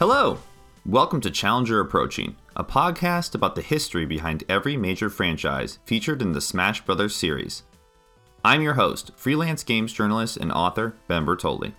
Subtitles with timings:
[0.00, 0.38] Hello!
[0.86, 6.32] Welcome to Challenger Approaching, a podcast about the history behind every major franchise featured in
[6.32, 7.14] the Smash Bros.
[7.14, 7.64] series.
[8.42, 11.74] I'm your host, freelance games journalist and author Ben Bertoli.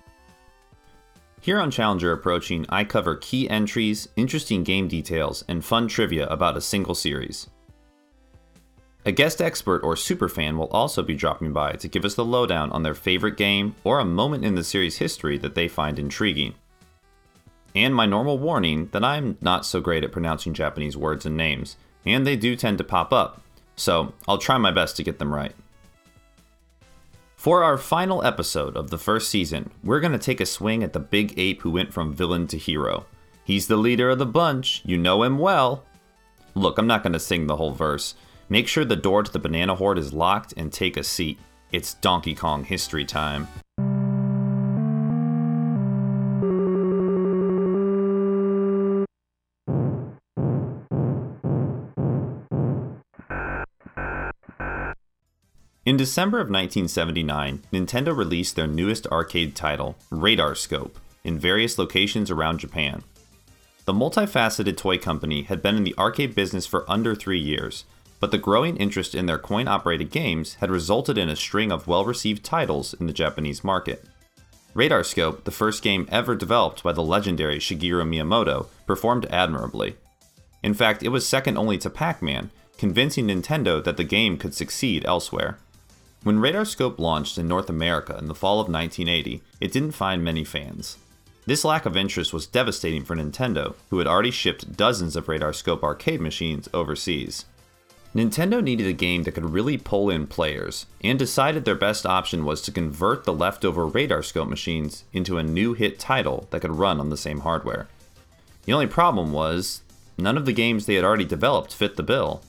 [1.41, 6.57] Here on Challenger Approaching, I cover key entries, interesting game details, and fun trivia about
[6.57, 7.49] a single series.
[9.03, 12.71] A guest expert or superfan will also be dropping by to give us the lowdown
[12.71, 16.53] on their favorite game or a moment in the series' history that they find intriguing.
[17.73, 21.77] And my normal warning that I'm not so great at pronouncing Japanese words and names,
[22.05, 23.41] and they do tend to pop up,
[23.75, 25.55] so I'll try my best to get them right.
[27.35, 30.93] For our final episode of the first season, we're going to take a swing at
[30.93, 33.05] the big ape who went from villain to hero.
[33.43, 35.83] He's the leader of the bunch, you know him well.
[36.53, 38.13] Look, I'm not going to sing the whole verse.
[38.49, 41.39] Make sure the door to the banana hoard is locked and take a seat.
[41.71, 43.47] It's Donkey Kong history time.
[55.91, 62.31] In December of 1979, Nintendo released their newest arcade title, Radar Scope, in various locations
[62.31, 63.03] around Japan.
[63.83, 67.83] The multifaceted toy company had been in the arcade business for under three years,
[68.21, 71.87] but the growing interest in their coin operated games had resulted in a string of
[71.87, 74.05] well received titles in the Japanese market.
[74.73, 79.97] Radar Scope, the first game ever developed by the legendary Shigeru Miyamoto, performed admirably.
[80.63, 84.53] In fact, it was second only to Pac Man, convincing Nintendo that the game could
[84.53, 85.57] succeed elsewhere.
[86.23, 90.23] When Radar Scope launched in North America in the fall of 1980, it didn't find
[90.23, 90.97] many fans.
[91.47, 95.51] This lack of interest was devastating for Nintendo, who had already shipped dozens of Radar
[95.51, 97.45] Scope arcade machines overseas.
[98.13, 102.45] Nintendo needed a game that could really pull in players, and decided their best option
[102.45, 106.75] was to convert the leftover Radar Scope machines into a new hit title that could
[106.75, 107.87] run on the same hardware.
[108.65, 109.81] The only problem was,
[110.19, 112.43] none of the games they had already developed fit the bill.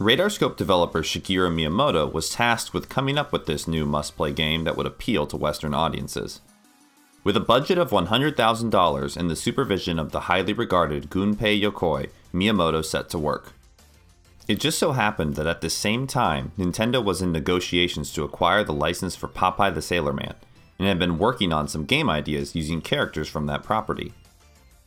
[0.00, 4.64] Radarscope developer Shigeru Miyamoto was tasked with coming up with this new must play game
[4.64, 6.40] that would appeal to Western audiences.
[7.22, 12.82] With a budget of $100,000 and the supervision of the highly regarded Gunpei Yokoi, Miyamoto
[12.82, 13.52] set to work.
[14.48, 18.64] It just so happened that at the same time, Nintendo was in negotiations to acquire
[18.64, 20.34] the license for Popeye the Sailor Man,
[20.78, 24.14] and had been working on some game ideas using characters from that property.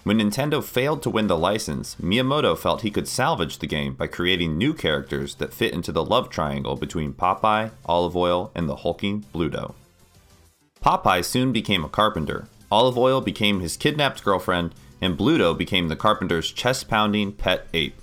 [0.03, 4.07] When Nintendo failed to win the license, Miyamoto felt he could salvage the game by
[4.07, 8.77] creating new characters that fit into the love triangle between Popeye, Olive Oyl, and the
[8.77, 9.75] hulking Bluto.
[10.81, 15.95] Popeye soon became a carpenter, Olive Oyl became his kidnapped girlfriend, and Bluto became the
[15.95, 18.01] carpenter's chest pounding pet ape.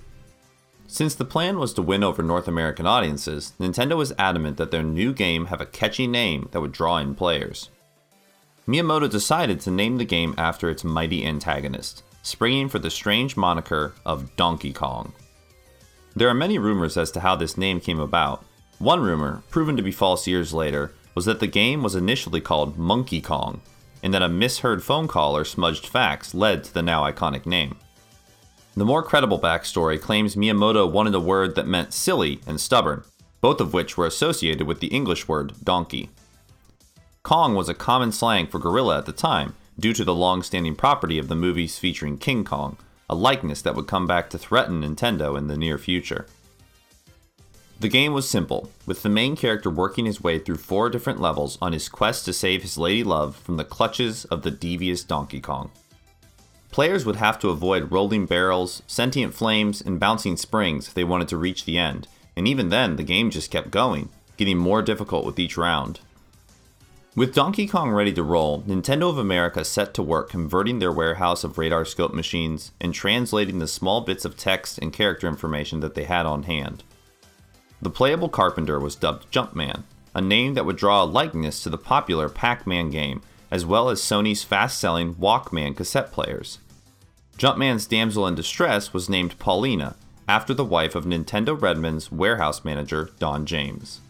[0.86, 4.84] Since the plan was to win over North American audiences, Nintendo was adamant that their
[4.84, 7.68] new game have a catchy name that would draw in players.
[8.70, 13.94] Miyamoto decided to name the game after its mighty antagonist, springing for the strange moniker
[14.06, 15.12] of Donkey Kong.
[16.14, 18.44] There are many rumors as to how this name came about.
[18.78, 22.78] One rumor, proven to be false years later, was that the game was initially called
[22.78, 23.60] Monkey Kong,
[24.04, 27.76] and that a misheard phone call or smudged fax led to the now iconic name.
[28.76, 33.03] The more credible backstory claims Miyamoto wanted a word that meant silly and stubborn,
[33.41, 36.09] both of which were associated with the English word donkey.
[37.22, 40.75] Kong was a common slang for gorilla at the time, due to the long standing
[40.75, 42.78] property of the movies featuring King Kong,
[43.10, 46.26] a likeness that would come back to threaten Nintendo in the near future.
[47.78, 51.59] The game was simple, with the main character working his way through four different levels
[51.60, 55.41] on his quest to save his lady love from the clutches of the devious Donkey
[55.41, 55.70] Kong.
[56.70, 61.28] Players would have to avoid rolling barrels, sentient flames, and bouncing springs if they wanted
[61.28, 65.26] to reach the end, and even then, the game just kept going, getting more difficult
[65.26, 66.00] with each round.
[67.16, 71.42] With Donkey Kong ready to roll, Nintendo of America set to work converting their warehouse
[71.42, 75.97] of radar scope machines and translating the small bits of text and character information that
[75.97, 76.84] they had on hand.
[77.83, 79.83] The playable carpenter was dubbed Jumpman,
[80.15, 83.89] a name that would draw a likeness to the popular Pac Man game, as well
[83.89, 86.59] as Sony's fast selling Walkman cassette players.
[87.36, 89.97] Jumpman's damsel in distress was named Paulina,
[90.28, 94.01] after the wife of Nintendo Redmond's warehouse manager, Don James.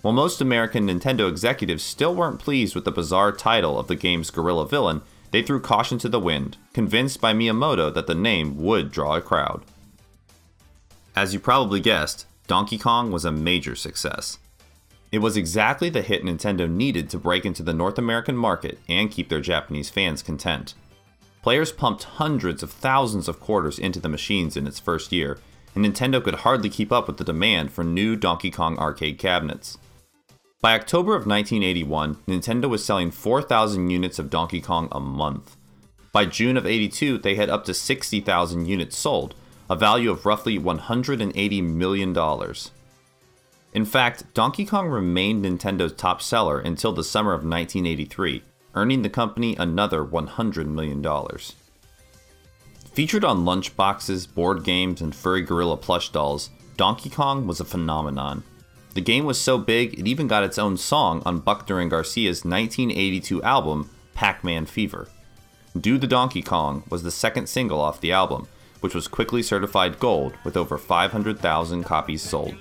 [0.00, 4.30] While most American Nintendo executives still weren't pleased with the bizarre title of the game's
[4.30, 5.02] gorilla villain,
[5.32, 9.20] they threw caution to the wind, convinced by Miyamoto that the name would draw a
[9.20, 9.64] crowd.
[11.16, 14.38] As you probably guessed, Donkey Kong was a major success.
[15.10, 19.10] It was exactly the hit Nintendo needed to break into the North American market and
[19.10, 20.74] keep their Japanese fans content.
[21.42, 25.38] Players pumped hundreds of thousands of quarters into the machines in its first year,
[25.74, 29.76] and Nintendo could hardly keep up with the demand for new Donkey Kong arcade cabinets.
[30.60, 35.56] By October of 1981, Nintendo was selling 4,000 units of Donkey Kong a month.
[36.10, 39.36] By June of 82, they had up to 60,000 units sold,
[39.70, 42.54] a value of roughly $180 million.
[43.72, 48.42] In fact, Donkey Kong remained Nintendo's top seller until the summer of 1983,
[48.74, 51.00] earning the company another $100 million.
[52.92, 58.42] Featured on lunchboxes, board games, and furry gorilla plush dolls, Donkey Kong was a phenomenon.
[58.94, 62.44] The game was so big, it even got its own song on Buckner and Garcia's
[62.44, 65.08] 1982 album, Pac Man Fever.
[65.78, 68.48] Do the Donkey Kong was the second single off the album,
[68.80, 72.56] which was quickly certified gold with over 500,000 copies sold.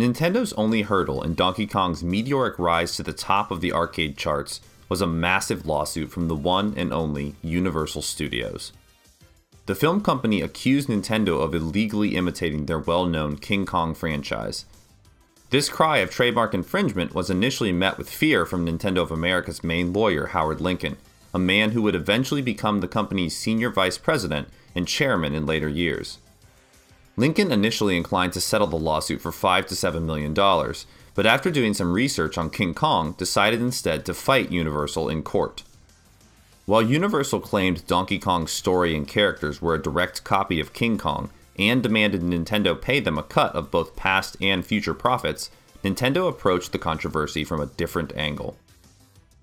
[0.00, 4.62] Nintendo's only hurdle in Donkey Kong's meteoric rise to the top of the arcade charts
[4.88, 8.72] was a massive lawsuit from the one and only Universal Studios.
[9.66, 14.64] The film company accused Nintendo of illegally imitating their well known King Kong franchise.
[15.50, 19.92] This cry of trademark infringement was initially met with fear from Nintendo of America's main
[19.92, 20.96] lawyer, Howard Lincoln,
[21.34, 25.68] a man who would eventually become the company's senior vice president and chairman in later
[25.68, 26.16] years.
[27.20, 31.50] Lincoln initially inclined to settle the lawsuit for 5 to 7 million dollars, but after
[31.50, 35.62] doing some research on King Kong, decided instead to fight Universal in court.
[36.64, 41.28] While Universal claimed Donkey Kong's story and characters were a direct copy of King Kong
[41.58, 45.50] and demanded Nintendo pay them a cut of both past and future profits,
[45.84, 48.56] Nintendo approached the controversy from a different angle.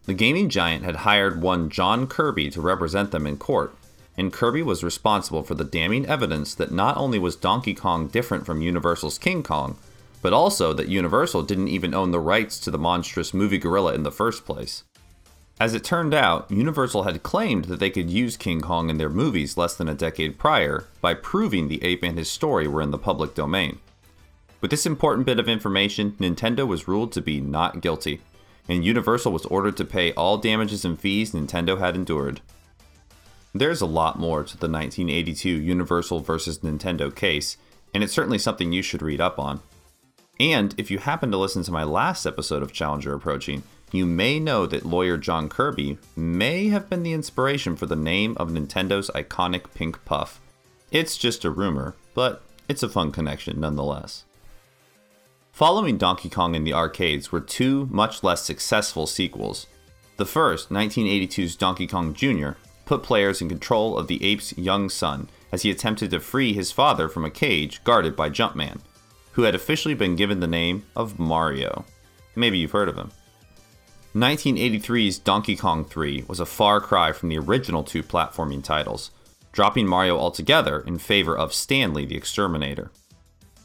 [0.08, 3.76] The gaming giant had hired one John Kirby to represent them in court,
[4.18, 8.46] and Kirby was responsible for the damning evidence that not only was Donkey Kong different
[8.46, 9.78] from Universal's King Kong,
[10.22, 14.04] but also that Universal didn't even own the rights to the monstrous movie gorilla in
[14.04, 14.84] the first place.
[15.60, 19.10] As it turned out, Universal had claimed that they could use King Kong in their
[19.10, 22.92] movies less than a decade prior by proving the ape and his story were in
[22.92, 23.80] the public domain.
[24.62, 28.22] With this important bit of information, Nintendo was ruled to be not guilty,
[28.68, 32.42] and Universal was ordered to pay all damages and fees Nintendo had endured.
[33.58, 36.60] There's a lot more to the 1982 Universal vs.
[36.60, 37.58] Nintendo case,
[37.92, 39.62] and it's certainly something you should read up on.
[40.40, 44.40] And if you happen to listen to my last episode of Challenger Approaching, you may
[44.40, 49.10] know that lawyer John Kirby may have been the inspiration for the name of Nintendo's
[49.16, 50.40] iconic pink puff.
[50.92, 54.26] It's just a rumor, but it's a fun connection nonetheless.
[55.52, 59.66] Following Donkey Kong in the arcades were two much less successful sequels.
[60.18, 62.52] The first, 1982's Donkey Kong Jr.,
[62.88, 66.72] put players in control of the ape's young son as he attempted to free his
[66.72, 68.80] father from a cage guarded by Jumpman,
[69.34, 71.86] who had officially been given the name of Mario.
[72.36, 73.12] Maybe you've heard of him.
[74.16, 79.12] 1983's Donkey Kong 3 was a far cry from the original two platforming titles,
[79.52, 82.92] dropping Mario altogether in favor of Stanley the Exterminator.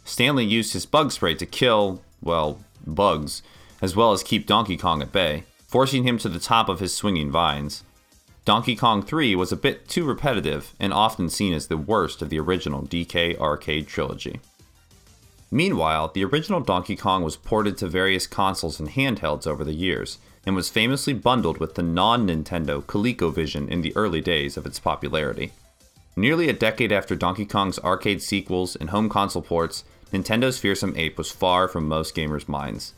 [0.05, 3.43] Stanley used his bug spray to kill, well, bugs,
[3.81, 6.95] as well as keep Donkey Kong at bay, forcing him to the top of his
[6.95, 7.85] swinging vines.
[8.45, 12.29] Donkey Kong 3 was a bit too repetitive and often seen as the worst of
[12.29, 14.41] the original DK arcade trilogy.
[15.49, 20.19] Meanwhile, the original Donkey Kong was ported to various consoles and handhelds over the years,
[20.45, 24.81] and was famously bundled with the non Nintendo ColecoVision in the early days of its
[24.81, 25.53] popularity.
[26.17, 31.17] Nearly a decade after Donkey Kong's arcade sequels and home console ports, Nintendo's Fearsome Ape
[31.17, 32.93] was far from most gamers' minds.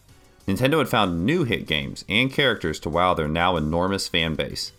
[0.48, 4.72] Nintendo had found new hit games and characters to wow their now enormous fan base,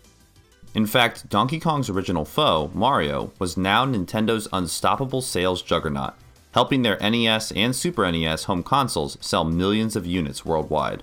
[0.76, 6.12] in fact, Donkey Kong's original foe, Mario, was now Nintendo's unstoppable sales juggernaut,
[6.52, 11.02] helping their NES and Super NES home consoles sell millions of units worldwide.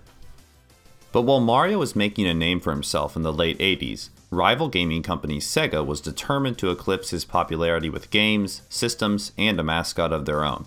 [1.12, 5.01] But while Mario was making a name for himself in the late 80s, rival gaming
[5.01, 10.25] company Sega was determined to eclipse his popularity with games, systems, and a mascot of
[10.25, 10.65] their own.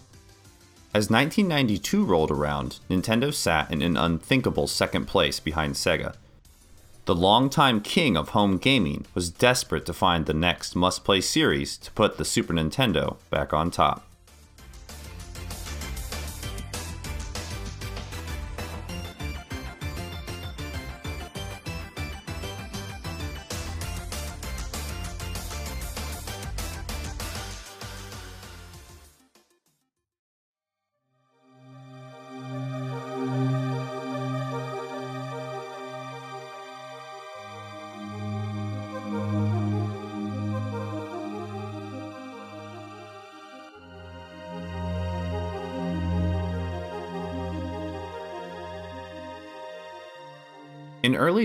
[0.92, 6.16] As 1992 rolled around, Nintendo sat in an unthinkable second place behind Sega
[7.06, 11.76] the longtime king of home gaming was desperate to find the next must play series
[11.78, 14.05] to put the Super Nintendo back on top.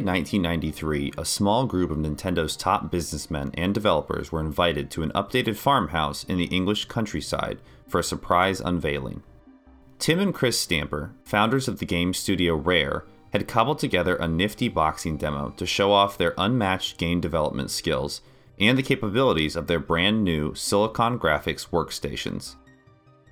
[0.02, 5.12] Early 1993, a small group of Nintendo's top businessmen and developers were invited to an
[5.12, 9.22] updated farmhouse in the English countryside for a surprise unveiling.
[10.00, 14.70] Tim and Chris Stamper, founders of the game studio Rare, had cobbled together a nifty
[14.70, 18.22] boxing demo to show off their unmatched game development skills
[18.60, 22.56] and the capabilities of their brand new Silicon Graphics workstations.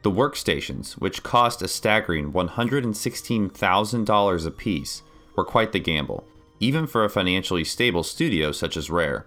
[0.04, 5.02] The workstations, which cost a staggering $116,000 apiece,
[5.36, 6.28] were quite the gamble,
[6.60, 9.26] even for a financially stable studio such as Rare.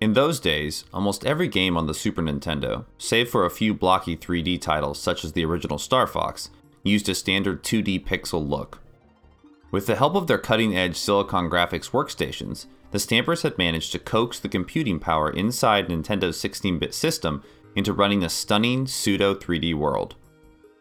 [0.00, 4.16] In those days, almost every game on the Super Nintendo, save for a few blocky
[4.16, 6.50] 3D titles such as the original Star Fox,
[6.84, 8.80] used a standard 2D pixel look.
[9.70, 13.98] With the help of their cutting edge Silicon Graphics workstations, the Stampers had managed to
[13.98, 17.42] coax the computing power inside Nintendo's 16 bit system
[17.74, 20.14] into running a stunning pseudo 3D world.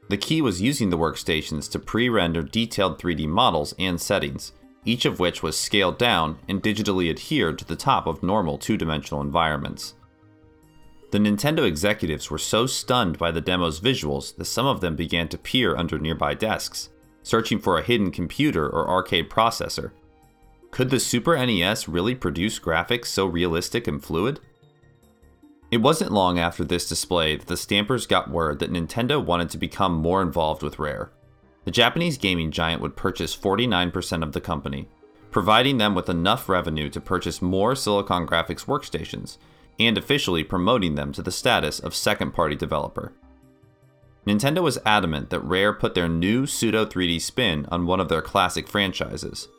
[0.09, 4.53] The key was using the workstations to pre render detailed 3D models and settings,
[4.87, 8.77] each of which was scaled down and digitally adhered to the top of normal two
[8.77, 9.95] dimensional environments.
[11.11, 15.27] The Nintendo executives were so stunned by the demo's visuals that some of them began
[15.29, 16.89] to peer under nearby desks,
[17.21, 19.91] searching for a hidden computer or arcade processor.
[20.71, 24.39] Could the Super NES really produce graphics so realistic and fluid?
[25.69, 29.57] It wasn't long after this display that the Stampers got word that Nintendo wanted to
[29.57, 31.11] become more involved with Rare.
[31.67, 34.87] The Japanese gaming giant would purchase 49% of the company,
[35.31, 39.35] providing them with enough revenue to purchase more Silicon Graphics workstations,
[39.77, 43.11] and officially promoting them to the status of second party developer.
[44.25, 48.21] Nintendo was adamant that Rare put their new pseudo 3D spin on one of their
[48.21, 49.49] classic franchises.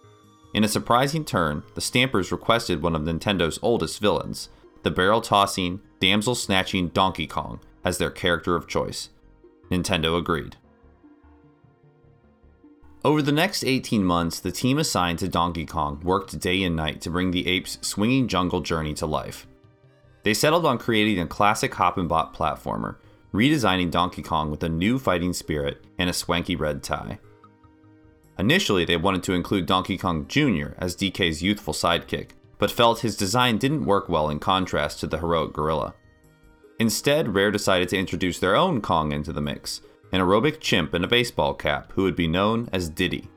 [0.55, 4.49] In a surprising turn, the Stampers requested one of Nintendo's oldest villains,
[4.83, 9.11] the barrel tossing, damsel snatching Donkey Kong, as their character of choice.
[9.71, 10.57] Nintendo agreed.
[13.05, 17.01] Over the next 18 months, the team assigned to Donkey Kong worked day and night
[17.03, 19.47] to bring the ape's swinging jungle journey to life.
[20.25, 22.97] They settled on creating a classic hop and bop platformer,
[23.33, 27.21] redesigning Donkey Kong with a new fighting spirit and a swanky red tie.
[28.37, 30.75] Initially, they wanted to include Donkey Kong Jr.
[30.79, 35.19] as DK's youthful sidekick, but felt his design didn't work well in contrast to the
[35.19, 35.95] heroic gorilla.
[36.81, 39.81] Instead, Rare decided to introduce their own Kong into the mix,
[40.13, 43.29] an aerobic chimp in a baseball cap who would be known as Diddy.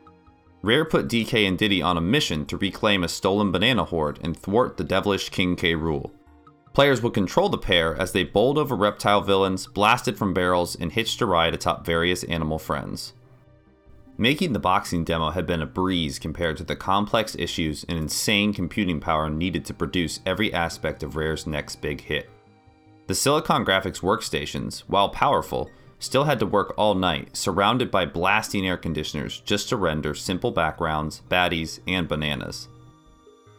[0.61, 4.37] Rare put DK and Diddy on a mission to reclaim a stolen banana hoard and
[4.37, 5.73] thwart the devilish King K.
[5.73, 6.11] Rool.
[6.73, 10.91] Players would control the pair as they bowled over reptile villains, blasted from barrels, and
[10.91, 13.13] hitched a ride atop various animal friends.
[14.17, 18.53] Making the boxing demo had been a breeze compared to the complex issues and insane
[18.53, 22.29] computing power needed to produce every aspect of Rare's next big hit.
[23.07, 28.67] The Silicon Graphics workstations, while powerful, still had to work all night, surrounded by blasting
[28.67, 32.67] air conditioners just to render simple backgrounds, baddies, and bananas.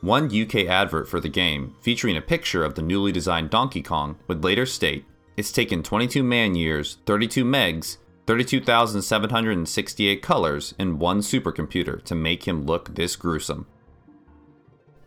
[0.00, 4.16] One UK advert for the game, featuring a picture of the newly designed Donkey Kong,
[4.26, 5.04] would later state
[5.36, 7.96] It's taken 22 man years, 32 megs,
[8.26, 13.66] 32,768 colors, and one supercomputer to make him look this gruesome.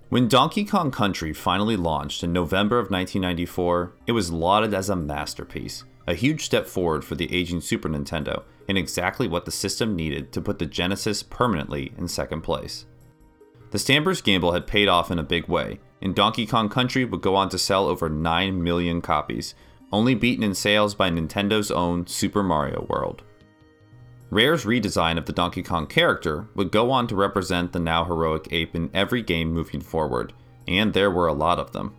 [0.09, 4.95] When Donkey Kong Country finally launched in November of 1994, it was lauded as a
[4.95, 9.95] masterpiece a huge step forward for the aging Super Nintendo, and exactly what the system
[9.95, 12.85] needed to put the Genesis permanently in second place.
[13.71, 17.21] The Stampers' gamble had paid off in a big way, and Donkey Kong Country would
[17.21, 19.55] go on to sell over 9 million copies,
[19.91, 23.23] only beaten in sales by Nintendo's own Super Mario World.
[24.29, 28.47] Rare's redesign of the Donkey Kong character would go on to represent the now heroic
[28.51, 30.33] ape in every game moving forward,
[30.67, 31.95] and there were a lot of them.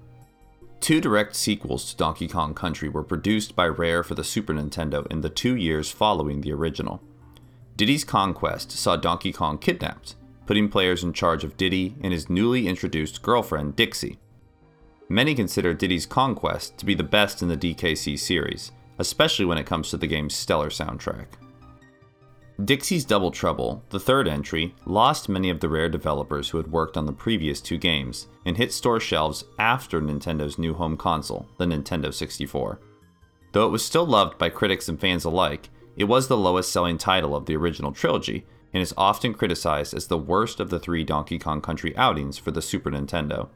[0.86, 5.04] Two direct sequels to Donkey Kong Country were produced by Rare for the Super Nintendo
[5.08, 7.02] in the two years following the original.
[7.74, 10.14] Diddy's Kong Quest saw Donkey Kong kidnapped,
[10.46, 14.20] putting players in charge of Diddy and his newly introduced girlfriend, Dixie.
[15.08, 19.58] Many consider Diddy's Kong Quest to be the best in the DKC series, especially when
[19.58, 21.26] it comes to the game's stellar soundtrack.
[22.64, 26.96] Dixie's Double Trouble, the third entry, lost many of the rare developers who had worked
[26.96, 31.66] on the previous two games and hit store shelves after Nintendo's new home console, the
[31.66, 32.80] Nintendo 64.
[33.52, 36.96] Though it was still loved by critics and fans alike, it was the lowest selling
[36.96, 41.04] title of the original trilogy and is often criticized as the worst of the three
[41.04, 43.50] Donkey Kong Country outings for the Super Nintendo.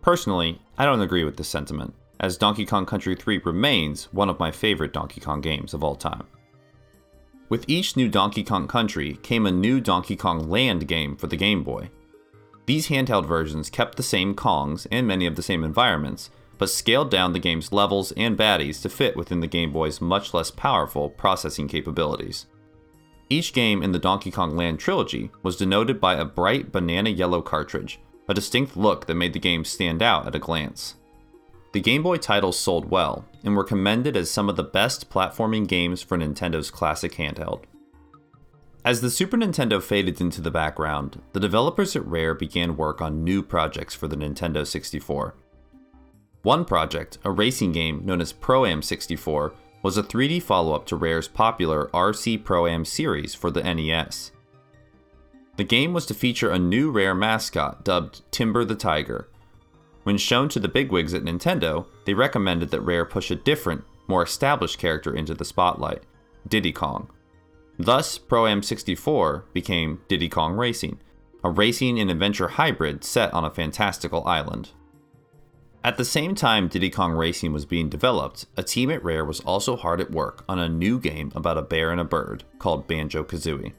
[0.00, 4.38] Personally, I don't agree with this sentiment, as Donkey Kong Country 3 remains one of
[4.38, 6.24] my favorite Donkey Kong games of all time.
[7.48, 11.36] With each new Donkey Kong Country came a new Donkey Kong Land game for the
[11.36, 11.90] Game Boy.
[12.66, 16.28] These handheld versions kept the same Kongs and many of the same environments,
[16.58, 20.34] but scaled down the game's levels and baddies to fit within the Game Boy's much
[20.34, 22.44] less powerful processing capabilities.
[23.30, 27.40] Each game in the Donkey Kong Land trilogy was denoted by a bright banana yellow
[27.40, 30.96] cartridge, a distinct look that made the game stand out at a glance.
[31.78, 35.68] The Game Boy titles sold well and were commended as some of the best platforming
[35.68, 37.66] games for Nintendo's classic handheld.
[38.84, 43.22] As the Super Nintendo faded into the background, the developers at Rare began work on
[43.22, 45.36] new projects for the Nintendo 64.
[46.42, 49.54] One project, a racing game known as Pro Am 64,
[49.84, 54.32] was a 3D follow up to Rare's popular RC Pro Am series for the NES.
[55.56, 59.28] The game was to feature a new Rare mascot dubbed Timber the Tiger.
[60.08, 64.22] When shown to the bigwigs at Nintendo, they recommended that Rare push a different, more
[64.22, 66.02] established character into the spotlight
[66.48, 67.10] Diddy Kong.
[67.78, 70.98] Thus, Pro Am 64 became Diddy Kong Racing,
[71.44, 74.70] a racing and adventure hybrid set on a fantastical island.
[75.84, 79.40] At the same time Diddy Kong Racing was being developed, a team at Rare was
[79.40, 82.88] also hard at work on a new game about a bear and a bird called
[82.88, 83.74] Banjo Kazooie.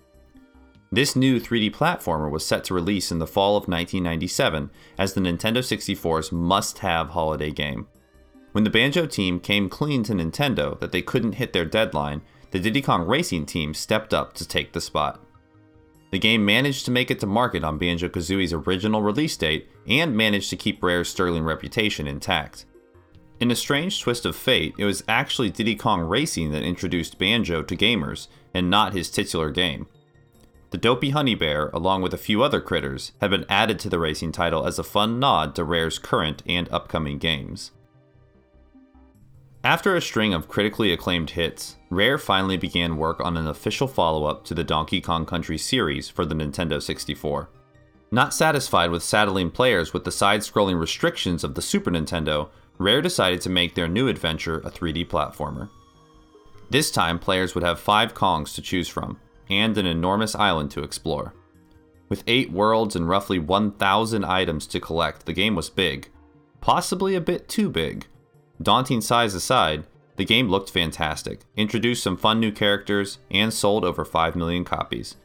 [0.92, 5.22] This new 3D platformer was set to release in the fall of 1997 as the
[5.22, 7.88] Nintendo 64's must have holiday game.
[8.54, 12.60] When the Banjo team came clean to Nintendo that they couldn't hit their deadline, the
[12.60, 15.24] Diddy Kong Racing team stepped up to take the spot.
[16.10, 20.18] The game managed to make it to market on Banjo Kazooie's original release date and
[20.18, 22.66] managed to keep Rare's sterling reputation intact.
[23.40, 27.62] In a strange twist of fate, it was actually Diddy Kong Racing that introduced Banjo
[27.62, 29.86] to gamers, and not his titular game.
[30.72, 34.00] The dopey honey bear, along with a few other critters, had been added to the
[34.00, 37.72] racing title as a fun nod to Rare's current and upcoming games.
[39.64, 44.26] After a string of critically acclaimed hits, Rare finally began work on an official follow
[44.26, 47.50] up to the Donkey Kong Country series for the Nintendo 64.
[48.12, 53.02] Not satisfied with saddling players with the side scrolling restrictions of the Super Nintendo, Rare
[53.02, 55.70] decided to make their new adventure a 3D platformer.
[56.70, 60.84] This time, players would have five Kongs to choose from, and an enormous island to
[60.84, 61.34] explore.
[62.08, 66.10] With eight worlds and roughly 1,000 items to collect, the game was big.
[66.62, 68.08] Possibly a bit too big,
[68.62, 69.86] Daunting size aside,
[70.18, 75.16] the game looked fantastic, introduced some fun new characters, and sold over 5 million copies.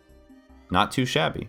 [0.71, 1.49] Not too shabby.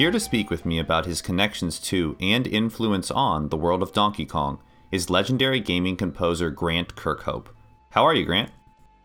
[0.00, 3.92] Here to speak with me about his connections to and influence on the world of
[3.92, 4.58] Donkey Kong
[4.90, 7.48] is legendary gaming composer Grant Kirkhope.
[7.90, 8.50] How are you, Grant?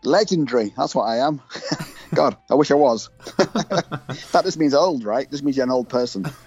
[0.04, 0.72] Legendary.
[0.74, 1.42] That's what I am.
[2.14, 3.10] God, I wish I was.
[3.36, 5.30] that just means old, right?
[5.30, 6.22] Just means you're an old person.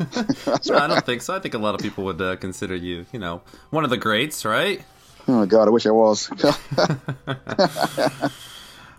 [0.65, 1.35] no, I don't think so.
[1.35, 3.97] I think a lot of people would uh, consider you, you know, one of the
[3.97, 4.81] greats, right?
[5.27, 6.27] Oh God, I wish I was.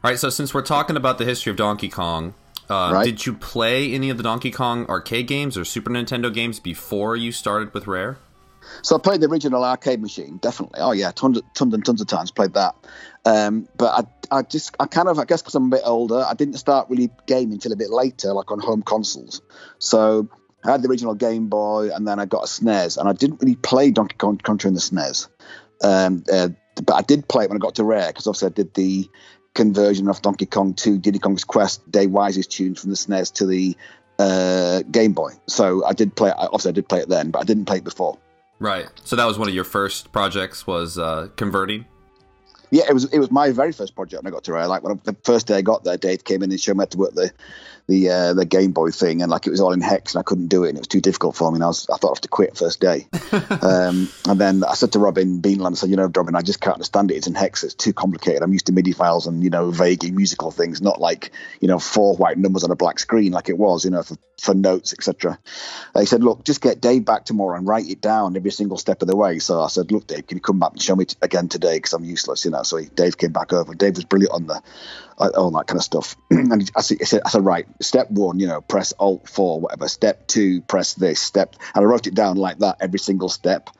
[0.02, 2.34] All right, so since we're talking about the history of Donkey Kong,
[2.70, 3.04] uh, right.
[3.04, 7.16] Did you play any of the Donkey Kong arcade games or Super Nintendo games before
[7.16, 8.18] you started with Rare?
[8.82, 10.80] So I played the original arcade machine, definitely.
[10.80, 12.76] Oh yeah, tons, tons and tons of times played that.
[13.24, 16.24] Um, but I, I just, I kind of, I guess because I'm a bit older,
[16.26, 19.42] I didn't start really gaming until a bit later, like on home consoles.
[19.78, 20.28] So
[20.64, 23.40] I had the original Game Boy, and then I got a SNES, and I didn't
[23.42, 25.28] really play Donkey Kong Country in the SNES.
[25.82, 28.52] Um, uh, but I did play it when I got to Rare because obviously I
[28.52, 29.08] did the
[29.54, 33.46] conversion of Donkey Kong to Diddy Kong's Quest, Dave Wise's tunes from the SNES to
[33.46, 33.76] the
[34.18, 35.32] uh, Game Boy.
[35.46, 36.32] So I did play.
[36.36, 38.18] Obviously, I did play it then, but I didn't play it before.
[38.58, 38.86] Right.
[39.04, 41.86] So that was one of your first projects was uh, converting.
[42.70, 43.06] Yeah, it was.
[43.06, 44.68] It was my very first project when I got to Rare.
[44.68, 46.82] Like when I, the first day I got there, Dave came in and showed me
[46.82, 47.32] how to work the
[47.90, 50.22] the uh, the Game Boy thing, and like it was all in hex, and I
[50.22, 51.56] couldn't do it, and it was too difficult for me.
[51.56, 53.08] And I was I thought I have to quit first day.
[53.62, 56.60] um, and then I said to Robin Beanland, I said, you know, Robin, I just
[56.60, 57.16] can't understand it.
[57.16, 57.64] It's in hex.
[57.64, 58.42] It's too complicated.
[58.42, 61.78] I'm used to MIDI files and you know vaguely musical things, not like you know
[61.78, 64.92] four white numbers on a black screen like it was, you know, for, for notes,
[64.92, 65.38] etc.
[65.98, 69.02] He said, look, just get Dave back tomorrow and write it down every single step
[69.02, 69.38] of the way.
[69.38, 71.76] So I said, look, Dave, can you come back and show me t- again today
[71.76, 72.62] because I'm useless, you know.
[72.62, 73.74] So he, Dave came back over.
[73.74, 74.62] Dave was brilliant on the
[75.20, 76.16] all that kind of stuff.
[76.30, 79.88] and I said, I said, right, step one, you know, press Alt four, whatever.
[79.88, 81.20] Step two, press this.
[81.20, 83.70] Step, and I wrote it down like that every single step.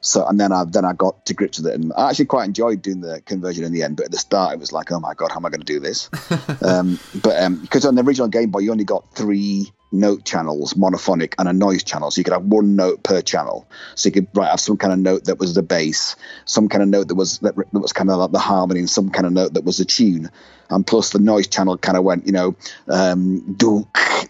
[0.00, 2.44] So, and then I then I got to grips with it, and I actually quite
[2.44, 3.96] enjoyed doing the conversion in the end.
[3.96, 5.66] But at the start, it was like, oh my god, how am I going to
[5.66, 6.08] do this?
[6.62, 10.74] um, but because um, on the original Game Boy, you only got three note channels,
[10.74, 12.10] monophonic, and a noise channel.
[12.10, 13.66] So you could have one note per channel.
[13.94, 16.82] So you could right, have some kind of note that was the bass, some kind
[16.82, 19.26] of note that was that, that was kind of like the harmony, and some kind
[19.26, 20.30] of note that was the tune.
[20.68, 22.54] And plus the noise channel kind of went, you know,
[22.88, 23.88] um, do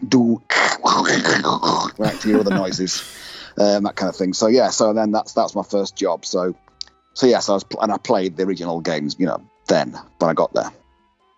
[0.09, 0.43] do
[1.99, 3.03] right to hear all the noises,
[3.59, 4.33] um, that kind of thing.
[4.33, 6.25] So yeah, so then that's that's my first job.
[6.25, 6.55] So
[7.15, 9.99] so yes, yeah, so I was and I played the original games, you know, then
[10.19, 10.73] when I got there.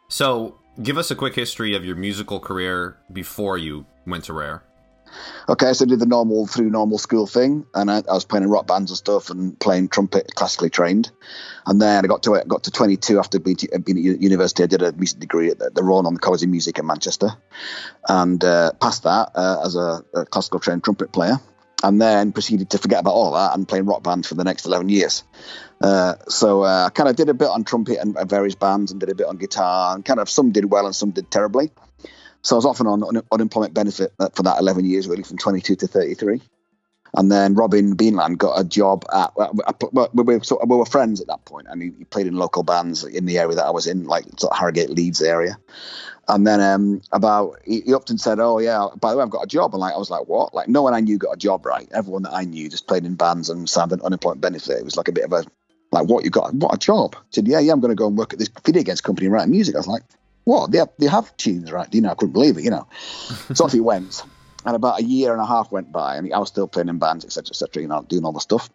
[0.08, 4.62] So give us a quick history of your musical career before you went to Rare.
[5.48, 8.44] Okay, so I did the normal through normal school thing, and I, I, was playing
[8.44, 11.10] in rock bands and stuff, and playing trumpet, classically trained.
[11.66, 14.62] And then I got to got to 22 after being, being at university.
[14.62, 17.30] I did a music degree at the, the College of Music in Manchester,
[18.08, 21.36] and uh, passed that uh, as a, a, classical trained trumpet player.
[21.82, 24.66] And then proceeded to forget about all that and playing rock bands for the next
[24.66, 25.24] 11 years.
[25.80, 29.00] Uh, so uh, I kind of did a bit on trumpet and various bands, and
[29.00, 31.70] did a bit on guitar, and kind of some did well and some did terribly.
[32.42, 35.76] So I was often on un- unemployment benefit for that 11 years, really, from 22
[35.76, 36.40] to 33.
[37.14, 39.32] And then Robin Beanland got a job at.
[40.14, 42.36] We were, sort of, we were friends at that point, and he, he, played in
[42.36, 45.58] local bands in the area that I was in, like sort of Harrogate, Leeds area.
[46.28, 49.44] And then um, about he, he and said, "Oh yeah, by the way, I've got
[49.44, 51.38] a job." And like I was like, "What?" Like no one I knew got a
[51.38, 51.88] job, right?
[51.92, 54.78] Everyone that I knew just played in bands and signed an unemployment benefit.
[54.78, 55.44] It was like a bit of a
[55.90, 56.54] like, "What you got?
[56.54, 58.48] What a job?" I said, "Yeah, yeah, I'm going to go and work at this
[58.64, 60.04] video games company and write music." I was like,
[60.44, 61.92] what they have, they have tunes, right?
[61.92, 62.64] You know, I couldn't believe it.
[62.64, 62.86] You know,
[63.54, 64.22] so off he went,
[64.64, 66.98] and about a year and a half went by, and I was still playing in
[66.98, 67.82] bands, etc., etc.
[67.82, 68.70] You know, doing all the stuff.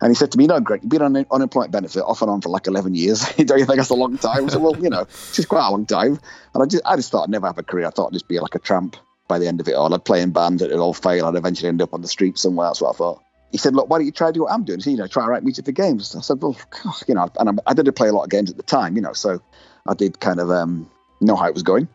[0.00, 2.30] And he said to me, "You know, Greg, you've been on unemployment benefit off and
[2.30, 3.24] on for like 11 years.
[3.36, 5.66] Don't you think that's a long time?" I said, "Well, you know, it's just quite
[5.66, 6.18] a long time."
[6.54, 7.86] And I just, I just thought I'd never have a career.
[7.86, 8.96] I thought I'd just be like a tramp
[9.28, 9.92] by the end of it all.
[9.94, 11.26] I'd play in bands, it'd all fail.
[11.26, 12.68] I'd eventually end up on the street somewhere.
[12.68, 13.22] That's what I thought.
[13.52, 14.80] He said, "Look, why don't you try to do what I'm doing?
[14.80, 16.56] So, you know, try to write music for games." I said, "Well,
[17.06, 19.02] you know," and I, I did play a lot of games at the time, you
[19.02, 19.40] know, so
[19.86, 21.88] I did kind of um, know how it was going.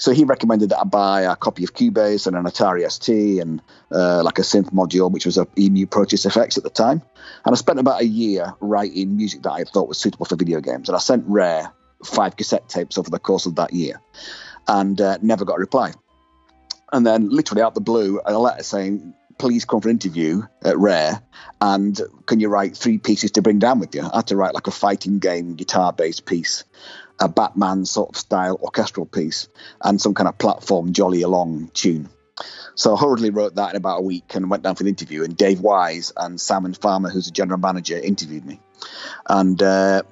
[0.00, 3.60] So he recommended that I buy a copy of Cubase and an Atari ST and
[3.92, 7.02] uh, like a synth module, which was a EMU Proteus FX at the time.
[7.44, 10.62] And I spent about a year writing music that I thought was suitable for video
[10.62, 10.88] games.
[10.88, 11.70] And I sent Rare
[12.02, 14.00] five cassette tapes over the course of that year
[14.66, 15.92] and uh, never got a reply.
[16.94, 20.78] And then, literally out the blue, a letter saying, please come for an interview at
[20.78, 21.20] Rare,
[21.60, 24.02] and can you write three pieces to bring down with you?
[24.02, 26.64] I had to write like a fighting game guitar based piece,
[27.20, 29.48] a Batman sort of style orchestral piece
[29.82, 32.08] and some kind of platform jolly along tune.
[32.74, 35.22] So I hurriedly wrote that in about a week and went down for the interview.
[35.22, 38.58] And Dave Wise and Simon Farmer, who's the general manager, interviewed me.
[39.28, 40.02] And uh,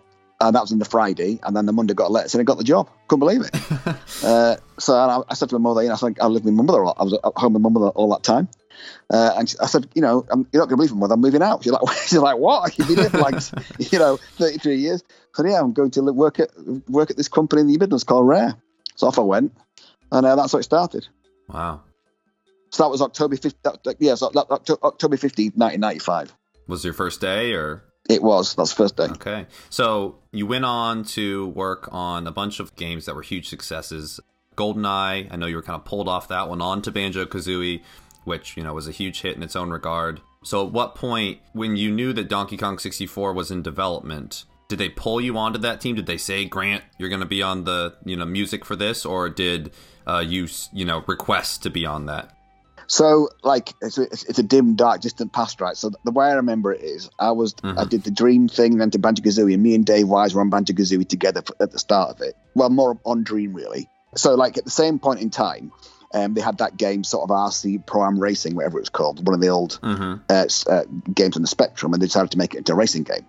[0.41, 2.45] and that was on the Friday, and then the Monday got a letter saying I
[2.45, 2.89] got the job.
[3.09, 3.55] Couldn't believe it.
[4.25, 6.55] uh, so I, I, said to my mother, you know, I, think I lived with
[6.55, 6.85] my mother.
[6.85, 8.49] I was at home with my mother all that time.
[9.11, 11.15] Uh, and I said, you know, I'm, you're not going to believe me, mother.
[11.15, 11.65] I'm moving out.
[11.65, 12.77] She's like, she's like, what?
[12.79, 13.43] You've been here for like,
[13.93, 15.03] you know, 33 years.
[15.35, 16.51] Said, yeah, I'm going to work at
[16.89, 18.57] work at this company in the Midlands called Rare.
[18.97, 19.57] So off I went,
[20.11, 21.07] and uh, that's how it started.
[21.49, 21.83] Wow.
[22.71, 23.55] So that was October 15th.
[23.63, 26.35] That, that, yeah, so that, October 15th, 1995.
[26.67, 27.83] Was your first day or?
[28.09, 28.55] It was.
[28.55, 29.05] That's the first day.
[29.05, 29.47] Okay.
[29.71, 34.19] So you went on to work on a bunch of games that were huge successes.
[34.57, 37.83] GoldenEye, I know you were kind of pulled off that one on to Banjo Kazooie,
[38.29, 40.21] which, you know, was a huge hit in its own regard.
[40.45, 44.79] So at what point, when you knew that Donkey Kong 64 was in development, did
[44.79, 45.97] they pull you onto that team?
[45.97, 49.05] Did they say, Grant, you're going to be on the, you know, music for this?
[49.05, 49.73] Or did
[50.07, 52.35] uh, you, you know, request to be on that?
[52.87, 55.77] So, like, it's a, it's a dim, dark, distant past, right?
[55.77, 57.79] So the way I remember it is, I was mm-hmm.
[57.79, 60.41] I did the Dream thing, then to Banjo Kazooie, and me and Dave Wise were
[60.41, 62.35] on Banjo Kazooie together at the start of it.
[62.55, 63.91] Well, more on Dream really.
[64.17, 65.71] So, like, at the same point in time,
[66.15, 69.27] um, they had that game, sort of RC Pro Am Racing, whatever it was called,
[69.27, 70.23] one of the old mm-hmm.
[70.29, 73.03] uh, uh, games on the Spectrum, and they decided to make it into a racing
[73.03, 73.27] game,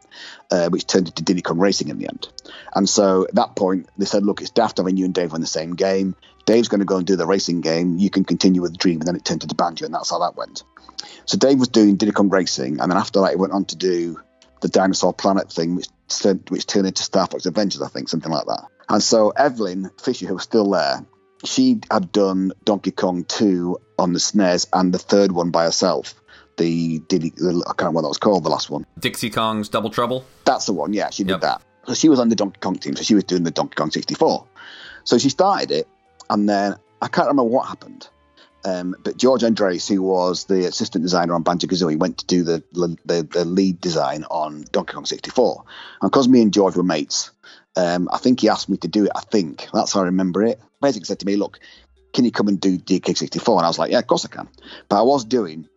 [0.51, 2.29] uh, which turned into Diddy Kong Racing in the end.
[2.73, 5.41] And so at that point, they said, "Look, it's daft having you and Dave in
[5.41, 6.15] the same game.
[6.45, 7.97] Dave's going to go and do the racing game.
[7.97, 10.19] You can continue with the Dream." And then it turned into Banjo, and that's how
[10.19, 10.63] that went.
[11.25, 13.75] So Dave was doing Diddy Kong Racing, and then after that, he went on to
[13.75, 14.19] do
[14.61, 18.31] the Dinosaur Planet thing, which turned, which turned into Star Fox Adventures, I think, something
[18.31, 18.65] like that.
[18.89, 21.05] And so Eveline Fischer, who was still there,
[21.45, 26.15] she had done Donkey Kong 2 on the SNES and the third one by herself.
[26.57, 28.85] The Diddy, the, I can't remember what that was called, the last one.
[28.99, 30.25] Dixie Kong's Double Trouble?
[30.45, 31.41] That's the one, yeah, she did yep.
[31.41, 31.61] that.
[31.87, 33.91] So she was on the Donkey Kong team, so she was doing the Donkey Kong
[33.91, 34.45] 64.
[35.05, 35.87] So she started it,
[36.29, 38.07] and then I can't remember what happened.
[38.65, 42.43] Um, but George Andreas, who was the assistant designer on Banjo Kazooie, went to do
[42.43, 45.63] the, the, the lead design on Donkey Kong 64.
[46.01, 47.31] And because me and George were mates,
[47.75, 49.11] um, I think he asked me to do it.
[49.15, 51.59] I think that's how I remember it basically said to me, "Look,
[52.13, 54.47] can you come and do DK64?" And I was like, "Yeah, of course I can."
[54.87, 55.67] But I was doing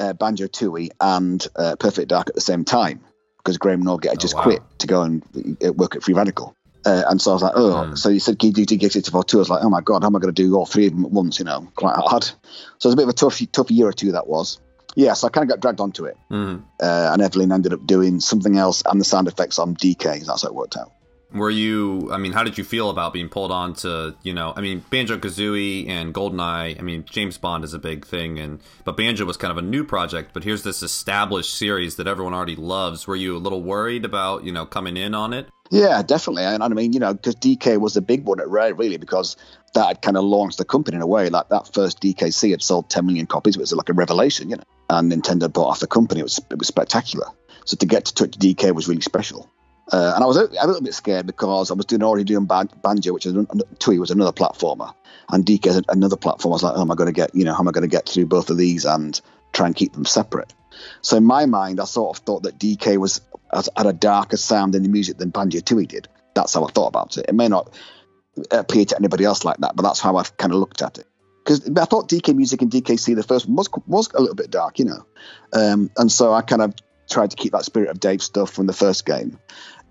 [0.00, 3.00] uh, Banjo Tooie and uh, Perfect Dark at the same time
[3.38, 4.42] because Graham Norgate had oh, just wow.
[4.42, 6.56] quit to go and uh, work at Free Radical.
[6.84, 9.38] Uh, and so I was like, oh, so you said, can you do DK64 too?
[9.38, 10.92] I was like, oh my God, how am I going to do all three of
[10.92, 11.40] them at once?
[11.40, 12.22] You know, quite hard.
[12.22, 14.60] So it was a bit of a tough, tough year or two that was.
[14.94, 16.16] Yeah, so I kind of got dragged onto it.
[16.30, 16.62] Mhm.
[16.80, 20.24] Uh, and Eveline ended up doing something else and the sound effects on DK.
[20.24, 20.92] That's how it worked out.
[21.32, 22.10] Were you?
[22.12, 24.14] I mean, how did you feel about being pulled on to?
[24.22, 26.78] You know, I mean, Banjo Kazooie and Goldeneye.
[26.78, 29.62] I mean, James Bond is a big thing, and but Banjo was kind of a
[29.62, 30.30] new project.
[30.32, 33.06] But here's this established series that everyone already loves.
[33.06, 35.48] Were you a little worried about you know coming in on it?
[35.70, 36.44] Yeah, definitely.
[36.44, 39.36] And, I mean, you know, because DK was the big one at Rare, really, because
[39.74, 41.28] that had kind of launched the company in a way.
[41.28, 43.56] Like that first DKC had sold 10 million copies.
[43.56, 44.62] It was like a revelation, you know.
[44.88, 46.20] And Nintendo bought off the company.
[46.20, 47.26] It was it was spectacular.
[47.64, 49.50] So to get to touch DK was really special.
[49.92, 52.46] Uh, and I was a, a little bit scared because I was doing already doing
[52.46, 53.46] Ban- Banjo, which is an,
[53.78, 54.92] Tooie was another platformer,
[55.30, 56.52] and DK is another platform.
[56.52, 57.82] I was like, oh, am I going to get, you know, how am I going
[57.82, 59.20] to get through both of these and
[59.52, 60.52] try and keep them separate?
[61.02, 63.20] So in my mind, I sort of thought that DK was
[63.52, 66.08] had a darker sound in the music than Banjo Tooie did.
[66.34, 67.26] That's how I thought about it.
[67.28, 67.72] It may not
[68.50, 71.06] appear to anybody else like that, but that's how I've kind of looked at it.
[71.44, 74.50] Because I thought DK Music and DKC, the first one, was was a little bit
[74.50, 75.06] dark, you know,
[75.52, 76.74] um, and so I kind of
[77.08, 79.38] tried to keep that spirit of Dave stuff from the first game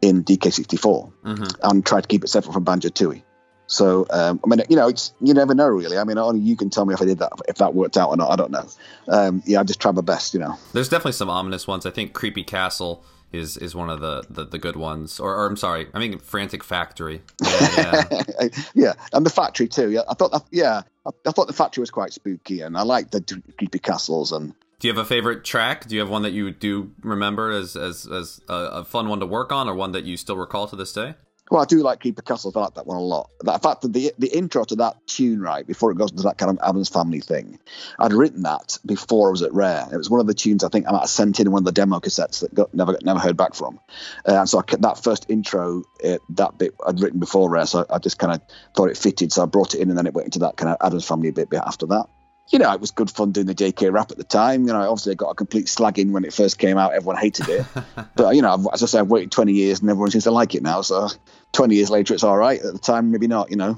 [0.07, 1.55] in DK64 Mhm.
[1.63, 3.23] and tried to keep it separate from Banjo Tooie.
[3.67, 5.97] So um, I mean, you know, it's you never know really.
[5.97, 8.09] I mean, only you can tell me if I did that, if that worked out
[8.09, 8.29] or not.
[8.29, 8.67] I don't know.
[9.07, 10.55] Um, yeah, I just tried my best, you know.
[10.73, 11.85] There's definitely some ominous ones.
[11.87, 15.19] I think Creepy Castle is is one of the the, the good ones.
[15.19, 17.23] Or, or I'm sorry, I mean Frantic Factory.
[17.43, 18.47] Yeah, yeah.
[18.75, 19.89] yeah, and the factory too.
[19.89, 20.31] Yeah, I thought.
[20.31, 23.79] That, yeah, I, I thought the factory was quite spooky, and I liked the creepy
[23.79, 24.31] castles.
[24.31, 24.53] And
[24.85, 25.87] Do you have a favorite track?
[25.87, 29.19] Do you have one that you do remember as as as a, a fun one
[29.19, 31.15] to work on, or one that you still recall to this day?
[31.49, 32.55] well, I do like creepy castles.
[32.55, 33.31] I like that one a lot.
[33.39, 36.37] The fact that the the intro to that tune, right before it goes into that
[36.37, 37.57] kind of Addams Family thing,
[37.97, 39.87] I'd written that before I was at Rare.
[39.91, 41.65] It was one of the tunes I think I might have sent in one of
[41.65, 43.79] the demo cassettes that got never never heard back from.
[44.23, 47.87] Uh, and so I that first intro, uh, that bit I'd written before Rare, so
[47.89, 48.41] I just kind of
[48.75, 49.33] thought it fitted.
[49.33, 51.31] So I brought it in, and then it went into that kind of Addams Family
[51.31, 52.05] bit after that.
[52.51, 54.67] You know, it was good fun doing the DK rap at the time.
[54.67, 56.93] You know, obviously I got a complete slagging when it first came out.
[56.93, 57.65] Everyone hated it.
[58.15, 60.31] but, you know, I've- as I say, I've waited 20 years and everyone seems to
[60.31, 60.81] like it now.
[60.81, 61.07] So
[61.53, 62.61] 20 years later, it's all right.
[62.61, 63.77] At the time, maybe not, you know.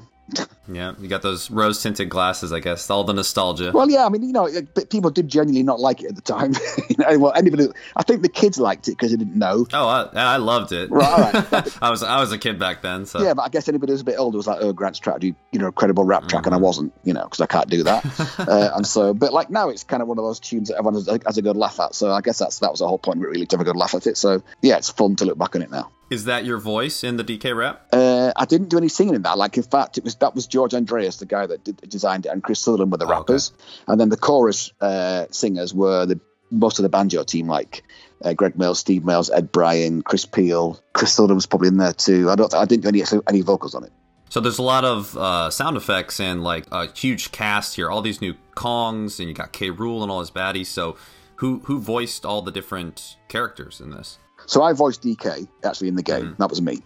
[0.70, 2.52] Yeah, you got those rose tinted glasses.
[2.52, 3.72] I guess all the nostalgia.
[3.72, 4.48] Well, yeah, I mean, you know,
[4.90, 6.52] people did genuinely not like it at the time.
[6.88, 9.66] you know, well, anybody, I think the kids liked it because they didn't know.
[9.72, 10.90] Oh, I, I loved it.
[10.90, 11.78] Right.
[11.82, 14.02] I was I was a kid back then, so Yeah, but I guess anybody who's
[14.02, 16.28] a bit older was like, oh, Grant's trying to do, you know, a credible rap
[16.28, 18.04] track, and I wasn't, you know, because I can't do that.
[18.38, 20.94] uh, and so, but like now, it's kind of one of those tunes that everyone
[20.94, 21.94] has, has a good laugh at.
[21.94, 23.94] So I guess that's that was the whole point, really, to have a good laugh
[23.94, 24.18] at it.
[24.18, 25.90] So yeah, it's fun to look back on it now.
[26.10, 27.86] Is that your voice in the DK rap?
[27.92, 29.36] Uh, I didn't do any singing in that.
[29.36, 32.30] Like, in fact, it was that was George Andreas, the guy that did, designed it,
[32.30, 33.32] and Chris Sutherland were the Oh, okay.
[33.34, 33.52] rappers,
[33.86, 36.18] and then the chorus uh, singers were the
[36.50, 37.82] most of the banjo team, like
[38.24, 40.80] uh, Gregg Mayles, Steve Mayles, Ed Bryan, Chris Peel.
[40.94, 42.30] Chris Sutherland was probably in there too.
[42.30, 42.54] I don't.
[42.54, 43.92] I didn't do any any vocals on it.
[44.30, 47.90] So there's a lot of uh, sound effects and like a huge cast here.
[47.90, 49.70] All these new Kongs, and you got K.
[49.70, 50.66] Rool and all his baddies.
[50.66, 50.96] So
[51.36, 54.18] who who voiced all the different characters in this?
[54.48, 56.34] So I voiced DK actually in the game.
[56.38, 56.78] That was me.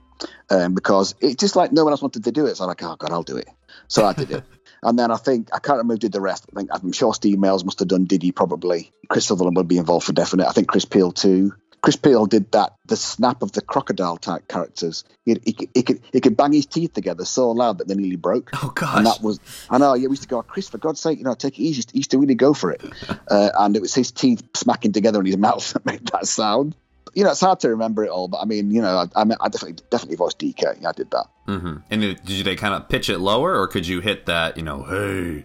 [0.51, 2.57] Um, because it's just like no one else wanted to do it.
[2.57, 3.48] So I'm like, oh god, I'll do it.
[3.88, 4.44] So I did it.
[4.83, 6.44] and then I think I can't remember who did the rest.
[6.55, 8.92] I think I'm sure Steve Mayles must have done Diddy probably.
[9.09, 10.46] Chris Sutherland would be involved for definite.
[10.48, 11.55] I think Chris Peel too.
[11.81, 15.03] Chris Peel did that the snap of the crocodile type characters.
[15.25, 17.96] He, he, could- he could he could bang his teeth together so loud that they
[17.96, 18.51] nearly broke.
[18.62, 18.98] Oh god.
[18.98, 21.25] And that was, I know, yeah, we used to go, Chris, for God's sake, you
[21.25, 21.83] know, take it easy.
[21.92, 22.83] He used to really go for it.
[23.29, 26.77] Uh, and it was his teeth smacking together in his mouth that made that sound.
[27.14, 29.48] You know, it's hard to remember it all, but I mean, you know, I, I,
[29.48, 30.85] definitely definitely voiced DK.
[30.85, 31.27] I did that.
[31.46, 34.57] hmm and did they kind of pitch it lower, or could you hit that?
[34.57, 35.44] You know, hey,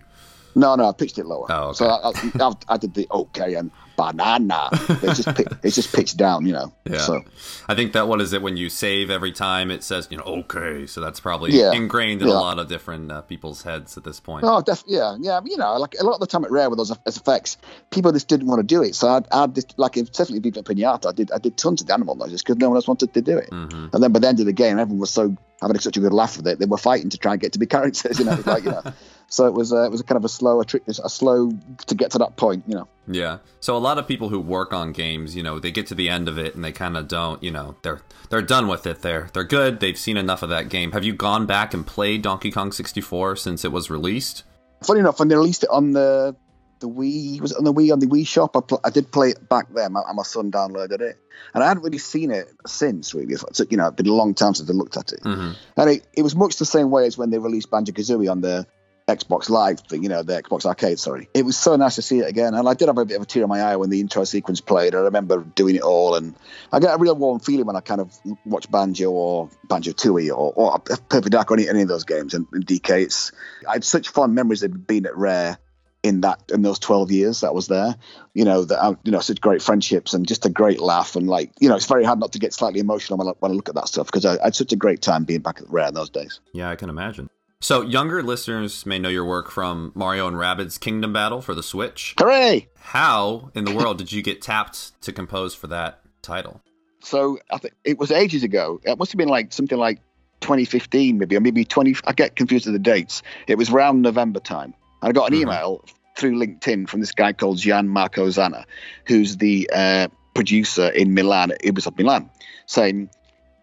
[0.57, 1.45] No, no, I pitched it lower.
[1.49, 1.77] Oh, okay.
[1.77, 2.11] So I,
[2.43, 4.69] I, I, did the okay and banana.
[4.71, 6.73] It's just it's just pitched down, you know.
[6.85, 6.97] Yeah.
[6.97, 7.23] So
[7.67, 10.23] I think that what is it when you save every time it says you know
[10.23, 11.73] okay, so that's probably Yeah.
[11.73, 12.33] ingrained in Yeah.
[12.33, 14.45] a lot of different uh, people's heads at this point.
[14.47, 15.39] Oh, def- yeah, yeah.
[15.45, 17.57] You know, like a lot of the time at Rare with those effects,
[17.91, 18.95] people just didn't want to do it.
[18.95, 21.87] So I, I did, like, definitely people at Pinata, I did, I did tons of
[21.87, 23.49] the animal noises because no one else wanted to do it.
[23.49, 25.99] hmm And then by the end of the game, everyone was so having such a
[25.99, 28.17] good laugh with it, they were fighting to try and get to be characters.
[28.19, 28.83] You know, like you know.
[29.29, 31.51] So it was, uh, it was a kind of a slow, a, trick, a slow
[31.87, 32.63] to get to that point.
[32.67, 32.87] You know.
[33.07, 33.39] Yeah.
[33.59, 36.09] So a lot of people who work on games, you know, they get to the
[36.09, 39.01] end of it and they kind of don't, you know, they're they're done with it.
[39.01, 39.79] They're they're good.
[39.79, 40.91] They've seen enough of that game.
[40.93, 44.43] Have you gone back and played Donkey Kong 64 since it was released?
[44.83, 46.35] Funny enough, when they released it on the
[46.79, 48.55] the Wii, was it on the Wii on the Wii shop?
[48.55, 49.93] I, pl- I did play it back then.
[49.93, 51.17] My, my son downloaded it,
[51.53, 53.13] and I hadn't really seen it since.
[53.13, 55.21] Really, so, you know, it's been a long time since I looked at it.
[55.23, 58.29] hmm And it, it was much the same way as when they released Banjo Kazooie
[58.29, 58.67] on the
[59.07, 61.29] Xbox Live thing, you know, the Xbox Arcade, sorry.
[61.33, 62.53] It was so nice to see it again.
[62.53, 64.25] And I did have a bit of a tear in my eye when the intro
[64.25, 64.93] sequence played.
[64.93, 66.15] I remember doing it all.
[66.15, 66.35] And
[66.73, 68.13] I get a real warm feeling when I kind of
[68.45, 72.33] watch Banjo or Banjo Tooie or, or Perfect Dark or any, any of those games.
[72.33, 73.31] And, and DK, it's,
[73.67, 75.57] I had such fond memories of being at Rare
[76.03, 77.95] in that in those 12 years that was there
[78.33, 81.27] you know that uh, you know such great friendships and just a great laugh and
[81.27, 83.55] like you know it's very hard not to get slightly emotional when I, when I
[83.55, 85.69] look at that stuff because I, I, had such a great time being back at
[85.69, 89.49] rare in those days yeah i can imagine so, younger listeners may know your work
[89.49, 92.13] from Mario and Rabbids Kingdom Battle for the Switch.
[92.19, 92.67] Hooray!
[92.77, 96.61] How in the world did you get tapped to compose for that title?
[97.01, 98.79] So, I think it was ages ago.
[98.83, 100.01] It must have been like something like
[100.41, 101.95] 2015, maybe, or maybe 20.
[102.05, 103.23] I get confused with the dates.
[103.47, 104.75] It was around November time.
[105.01, 105.49] I got an mm-hmm.
[105.49, 105.83] email
[106.15, 108.65] through LinkedIn from this guy called Gian Marco Zanna,
[109.05, 112.29] who's the uh, producer in Milan, Ubisoft Milan,
[112.67, 113.09] saying,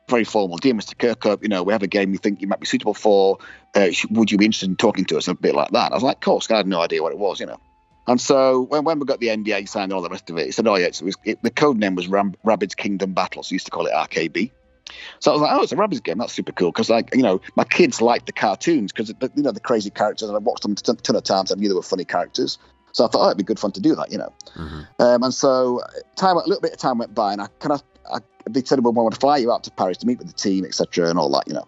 [0.08, 0.56] very formal.
[0.58, 0.94] Dear Mr.
[0.94, 3.38] Kirkhope, you know, we have a game you think you might be suitable for.
[3.74, 5.28] Uh, would you be interested in talking to us?
[5.28, 5.92] A bit like that.
[5.92, 6.50] I was like, of course.
[6.50, 7.58] I had no idea what it was, you know.
[8.06, 10.46] And so when, when we got the NDA signed and all the rest of it,
[10.46, 13.42] he said, oh, yeah, it was, it, the code name was Ram, Rabbids Kingdom Battle.
[13.42, 14.50] So used to call it RKB.
[15.20, 16.18] So I was like, oh, it's a Rabbids game.
[16.18, 16.70] That's super cool.
[16.70, 20.28] Because, like, you know, my kids like the cartoons because, you know, the crazy characters.
[20.28, 21.50] And I watched them a ton of times.
[21.50, 22.58] I knew they were funny characters.
[22.94, 24.32] So I thought, oh, it'd be good fun to do that, you know.
[24.54, 25.02] Mm-hmm.
[25.02, 25.82] Um, and so
[26.14, 28.84] time, a little bit of time went by, and I kind of I, they said,
[28.84, 31.10] well, we want to fly you out to Paris to meet with the team, etc.,
[31.10, 31.66] and all that, you know.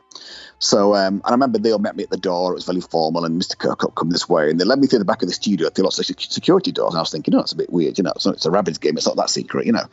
[0.60, 2.52] So, um, and I remember they all met me at the door.
[2.52, 3.56] It was very formal, and Mr.
[3.56, 5.84] Kirkhope come this way, and they led me through the back of the studio through
[5.84, 6.92] lots of security doors.
[6.92, 8.12] And I was thinking, oh, it's a bit weird, you know.
[8.14, 8.96] It's, it's a Rabbids game.
[8.96, 9.84] It's not that secret, you know.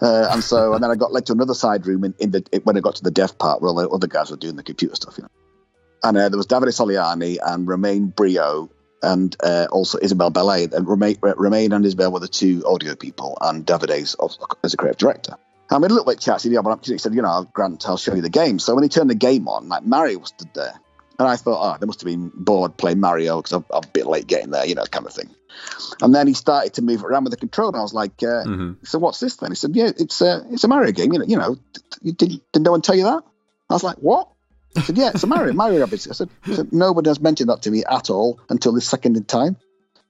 [0.00, 2.60] Uh, and so, and then I got led to another side room in, in the
[2.64, 4.62] when I got to the dev part where all the other guys were doing the
[4.62, 5.30] computer stuff, you know.
[6.02, 8.70] And uh, there was Davide Soliani and Romain Brio
[9.02, 10.72] and uh, also Isabelle Bellet.
[10.72, 14.16] And Romain, Romain and Isabel were the two audio people, and Davide
[14.64, 15.36] as a creative director.
[15.70, 17.96] I made a little bit chatty, yeah, but he said, you know, I'll Grant, I'll
[17.96, 18.58] show you the game.
[18.58, 20.74] So when he turned the game on, like Mario stood there.
[21.18, 23.86] And I thought, oh, they must have been bored playing Mario because I'm, I'm, a
[23.86, 25.28] bit late getting there, you know, kind of thing.
[26.00, 27.72] And then he started to move around with the controller.
[27.72, 28.72] And I was like, uh, mm-hmm.
[28.84, 29.50] so what's this then?
[29.50, 31.12] He said, yeah, it's a, it's a Mario game.
[31.12, 31.56] You know, you know
[32.02, 33.22] did, did no one tell you that?
[33.68, 34.28] I was like, what?
[34.74, 36.08] He said, yeah, it's a Mario, Mario Rabbids.
[36.08, 39.16] I said, I said, nobody has mentioned that to me at all until this second
[39.16, 39.56] in time.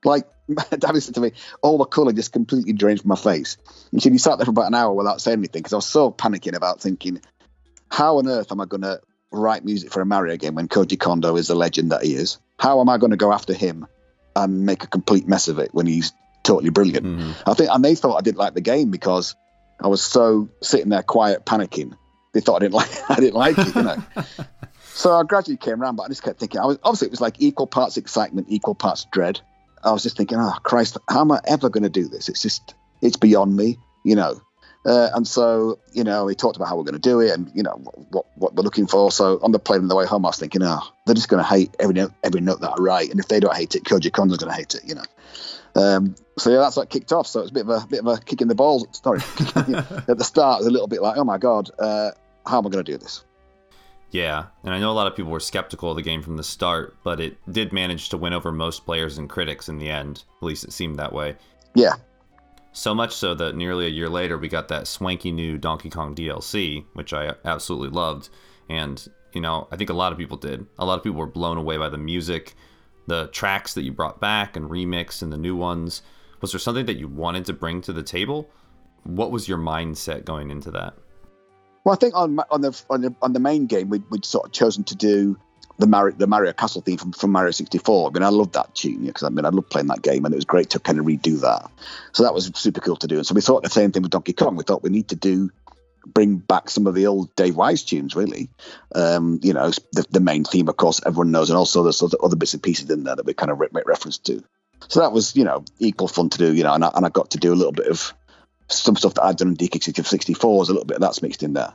[0.05, 0.27] Like,
[0.79, 3.57] David said to me, all the colour just completely drained from my face.
[3.90, 5.87] He said, he sat there for about an hour without saying anything because I was
[5.87, 7.20] so panicking about thinking,
[7.90, 9.01] how on earth am I going to
[9.33, 12.38] write music for a Mario game when Koji Kondo is the legend that he is?
[12.59, 13.87] How am I going to go after him
[14.37, 17.07] and make a complete mess of it when he's totally brilliant?
[17.07, 17.51] Mm-hmm.
[17.51, 19.37] I think, and they thought I didn't like the game because
[19.81, 21.96] I was so sitting there quiet, panicking.
[22.32, 24.02] They thought I didn't like, I didn't like it, you know.
[24.84, 26.60] so I gradually came around, but I just kept thinking.
[26.60, 29.40] I was obviously it was like equal parts excitement, equal parts dread.
[29.82, 32.28] I was just thinking, oh Christ, how am I ever going to do this?
[32.28, 34.40] It's just, it's beyond me, you know.
[34.86, 37.50] Uh, and so, you know, we talked about how we're going to do it and,
[37.54, 37.72] you know,
[38.10, 39.10] what, what we're looking for.
[39.10, 41.42] So on the plane on the way home, I was thinking, oh, they're just going
[41.42, 43.10] to hate every note, every note that I write.
[43.10, 45.04] And if they don't hate it, Koji Kondo's going to hate it, you know.
[45.74, 47.26] Um, so yeah, that's what kicked off.
[47.26, 48.86] So it's a bit of a bit of a kick in the balls.
[48.92, 49.20] Sorry,
[50.08, 52.10] at the start, it was a little bit like, oh my god, uh,
[52.46, 53.24] how am I going to do this?
[54.11, 56.42] Yeah, and I know a lot of people were skeptical of the game from the
[56.42, 60.24] start, but it did manage to win over most players and critics in the end.
[60.38, 61.37] At least it seemed that way.
[61.74, 61.94] Yeah.
[62.72, 66.14] So much so that nearly a year later, we got that swanky new Donkey Kong
[66.14, 68.31] DLC, which I absolutely loved.
[68.68, 70.66] And, you know, I think a lot of people did.
[70.79, 72.55] A lot of people were blown away by the music,
[73.07, 76.03] the tracks that you brought back and remixed, and the new ones.
[76.40, 78.50] Was there something that you wanted to bring to the table?
[79.05, 80.94] What was your mindset going into that?
[81.84, 84.46] Well, I think on on the on the, on the main game, we'd, we'd sort
[84.46, 85.38] of chosen to do
[85.78, 88.08] the Mario the Mario Castle theme from, from Mario 64.
[88.08, 90.34] I mean, I love that tune because I mean, I love playing that game, and
[90.34, 91.70] it was great to kind of redo that.
[92.12, 93.16] So that was super cool to do.
[93.16, 94.56] And so we thought the same thing with Donkey Kong.
[94.56, 95.50] We thought we need to do
[96.06, 98.48] bring back some of the old Dave Wise tunes, really.
[98.94, 102.36] Um, you know, the, the, main theme, of course, everyone knows, and also there's other,
[102.36, 104.42] bits and pieces in there that we kind of make reference to.
[104.88, 107.10] So that was, you know, equal fun to do, you know, and I, and I
[107.10, 108.14] got to do a little bit of
[108.72, 111.52] some stuff that I'd done in DK64 was a little bit of that's mixed in
[111.52, 111.72] there.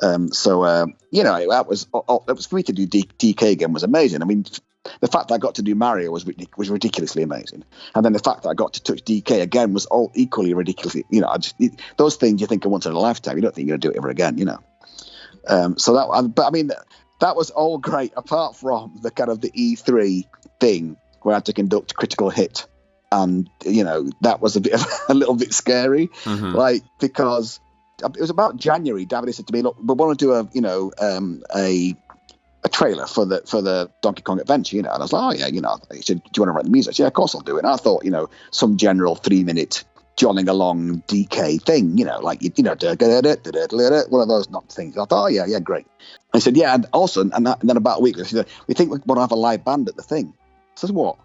[0.00, 3.52] Um, so um, you know, that was it was for me to do D- DK
[3.52, 4.22] again was amazing.
[4.22, 4.44] I mean,
[5.00, 6.26] the fact that I got to do Mario was
[6.56, 9.86] was ridiculously amazing, and then the fact that I got to touch DK again was
[9.86, 11.04] all equally ridiculously.
[11.10, 13.36] You know, I just it, those things you think are once in a lifetime.
[13.36, 14.38] You don't think you're gonna do it ever again.
[14.38, 14.58] You know.
[15.46, 16.70] Um, so that, but I mean,
[17.20, 20.24] that was all great apart from the kind of the E3
[20.60, 22.66] thing where I had to conduct critical hit
[23.12, 26.52] and you know that was a bit of, a little bit scary, mm-hmm.
[26.52, 27.60] like because
[28.02, 29.04] it was about January.
[29.04, 31.94] David said to me, "Look, we want to do a you know um, a
[32.64, 35.22] a trailer for the for the Donkey Kong Adventure." You know, and I was like,
[35.22, 37.08] "Oh yeah, you know." He said, "Do you want to write the music?" Said, yeah,
[37.08, 37.64] of course I'll do it.
[37.64, 39.84] And I thought, you know, some general three minute
[40.16, 42.76] jolling along DK thing, you know, like you, know,
[44.08, 44.96] one of those not things.
[44.96, 45.86] I thought, oh yeah, yeah, great.
[46.34, 48.90] I said, yeah, and also, and, that, and then about a week, said, we think
[48.90, 50.34] we want to have a live band at the thing.
[50.74, 51.18] says, what?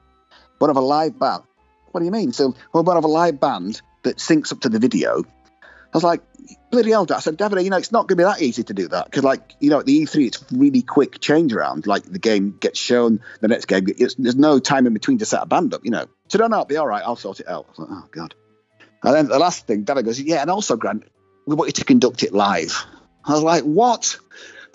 [0.59, 1.43] One of a live band.
[1.91, 2.33] What do you mean?
[2.33, 5.23] So, we're going to have a live band that syncs up to the video.
[5.23, 6.21] I was like,
[6.69, 8.73] bloody hell, I said, David, you know, it's not going to be that easy to
[8.73, 11.87] do that because, like, you know, at the E3, it's really quick change around.
[11.87, 15.41] Like, the game gets shown, the next game, there's no time in between to set
[15.41, 16.05] a band up, you know.
[16.27, 17.03] So, no, no, it'll be all right.
[17.03, 17.65] I'll sort it out.
[17.67, 18.35] I was like, oh, God.
[19.03, 21.03] And then the last thing, David goes, yeah, and also, Grant,
[21.45, 22.85] we want you to conduct it live.
[23.23, 24.17] I was like, what?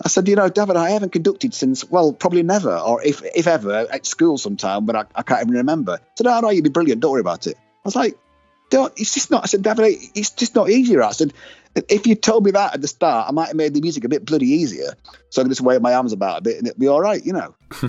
[0.03, 3.47] I said, you know, David, I haven't conducted since, well, probably never, or if if
[3.47, 5.93] ever, at school sometime, but I, I can't even remember.
[5.93, 7.01] I said, no, no, you'd be brilliant.
[7.01, 7.55] Don't worry about it.
[7.57, 8.17] I was like,
[8.69, 11.03] don't, it's just not, I said, David, it's just not easier.
[11.03, 11.33] I said,
[11.75, 14.09] if you told me that at the start, I might have made the music a
[14.09, 14.93] bit bloody easier.
[15.29, 17.23] So I can just wave my arms about a bit and it'd be all right,
[17.23, 17.55] you know.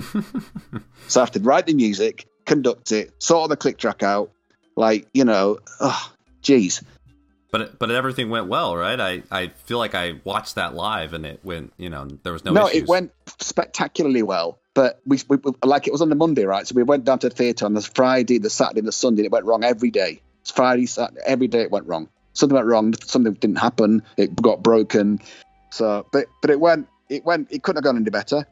[1.07, 4.31] so I have to write the music, conduct it, sort the click track out.
[4.75, 6.81] Like, you know, oh, geez.
[7.55, 8.99] But but everything went well, right?
[8.99, 12.43] I, I feel like I watched that live and it went, you know, there was
[12.43, 12.51] no.
[12.51, 12.81] No, issues.
[12.81, 14.59] it went spectacularly well.
[14.73, 16.67] But we, we, like it was on the Monday, right?
[16.67, 19.21] So we went down to the theatre on the Friday, the Saturday, the Sunday.
[19.21, 20.19] And it went wrong every day.
[20.41, 22.09] It's Friday, Saturday, every day it went wrong.
[22.33, 22.93] Something went wrong.
[23.05, 24.03] Something didn't happen.
[24.17, 25.21] It got broken.
[25.69, 28.45] So, but but it went it went it couldn't have gone any better.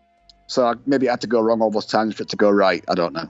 [0.47, 2.49] So I, maybe it had to go wrong all those times for it to go
[2.49, 2.85] right.
[2.87, 3.29] I don't know.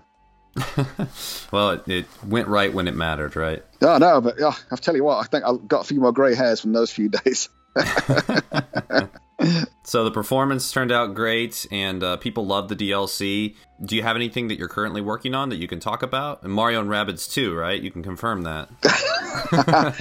[1.52, 3.64] well, it, it, went right when it mattered, right?
[3.82, 5.18] Oh no, but yeah, I'll tell you what.
[5.18, 7.50] I think I've got a few more grey hairs from those few days.
[9.84, 13.56] so the performance turned out great, and uh, people loved the DLC.
[13.84, 16.44] Do you have anything that you're currently working on that you can talk about?
[16.44, 17.82] And Mario and Rabbids too, right?
[17.82, 18.70] You can confirm that.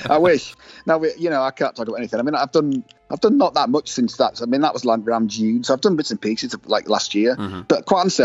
[0.08, 0.54] I wish.
[0.86, 2.20] Now, you know, I can't talk about anything.
[2.20, 4.40] I mean, I've done, I've done not that much since that.
[4.42, 7.14] I mean, that was like around June, so I've done bits and pieces like last
[7.14, 7.36] year.
[7.36, 7.62] Mm-hmm.
[7.62, 8.24] But quite honestly,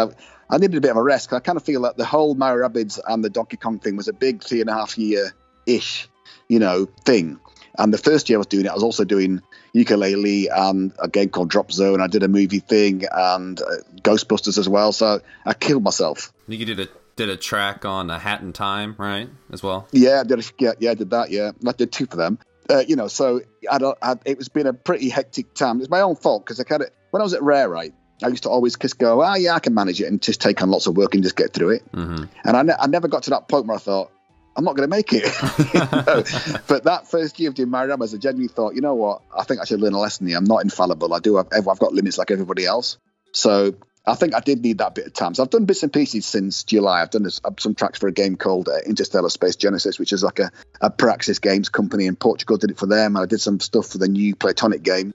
[0.49, 2.35] I needed a bit of a rest because I kind of feel that the whole
[2.35, 5.33] Mario Rabbids and the Donkey Kong thing was a big three and a half year
[5.65, 6.07] ish,
[6.47, 7.39] you know, thing.
[7.77, 9.41] And the first year I was doing it, I was also doing
[9.75, 12.01] Yooka-Laylee and a game called Drop Zone.
[12.01, 13.65] I did a movie thing and uh,
[14.01, 14.91] Ghostbusters as well.
[14.91, 16.33] So I killed myself.
[16.47, 16.87] You did a
[17.17, 19.29] did a track on a Hat in Time, right?
[19.51, 19.87] As well.
[19.91, 20.39] Yeah, I did.
[20.39, 21.29] A, yeah, yeah, I did that.
[21.29, 22.39] Yeah, I did two for them.
[22.69, 23.97] Uh, you know, so I don't.
[24.01, 25.79] I, it was been a pretty hectic time.
[25.79, 27.93] It's my own fault because I kind of when I was at Rare, right,
[28.23, 30.41] I used to always just go, ah, oh, yeah, I can manage it and just
[30.41, 31.91] take on lots of work and just get through it.
[31.91, 32.25] Mm-hmm.
[32.45, 34.11] And I, ne- I never got to that point where I thought,
[34.55, 35.23] I'm not going to make it.
[36.67, 39.21] But that first year of doing Mario Rabbids, I genuinely thought, you know what?
[39.35, 40.37] I think I should learn a lesson here.
[40.37, 41.13] I'm not infallible.
[41.13, 42.97] I do have, I've got limits like everybody else.
[43.33, 43.75] So
[44.07, 45.35] I think I did need that bit of time.
[45.35, 47.01] So I've done bits and pieces since July.
[47.01, 50.23] I've done this, some tracks for a game called uh, Interstellar Space Genesis, which is
[50.23, 50.49] like a,
[50.81, 52.57] a Praxis Games company in Portugal.
[52.57, 53.15] Did it for them.
[53.15, 55.13] And I did some stuff for the new Playtonic game.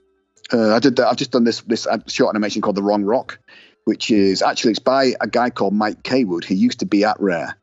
[0.53, 0.97] Uh, I did.
[0.97, 1.07] that.
[1.07, 3.39] I've just done this this uh, short animation called The Wrong Rock,
[3.85, 7.19] which is actually it's by a guy called Mike Cawood who used to be at
[7.19, 7.57] Rare.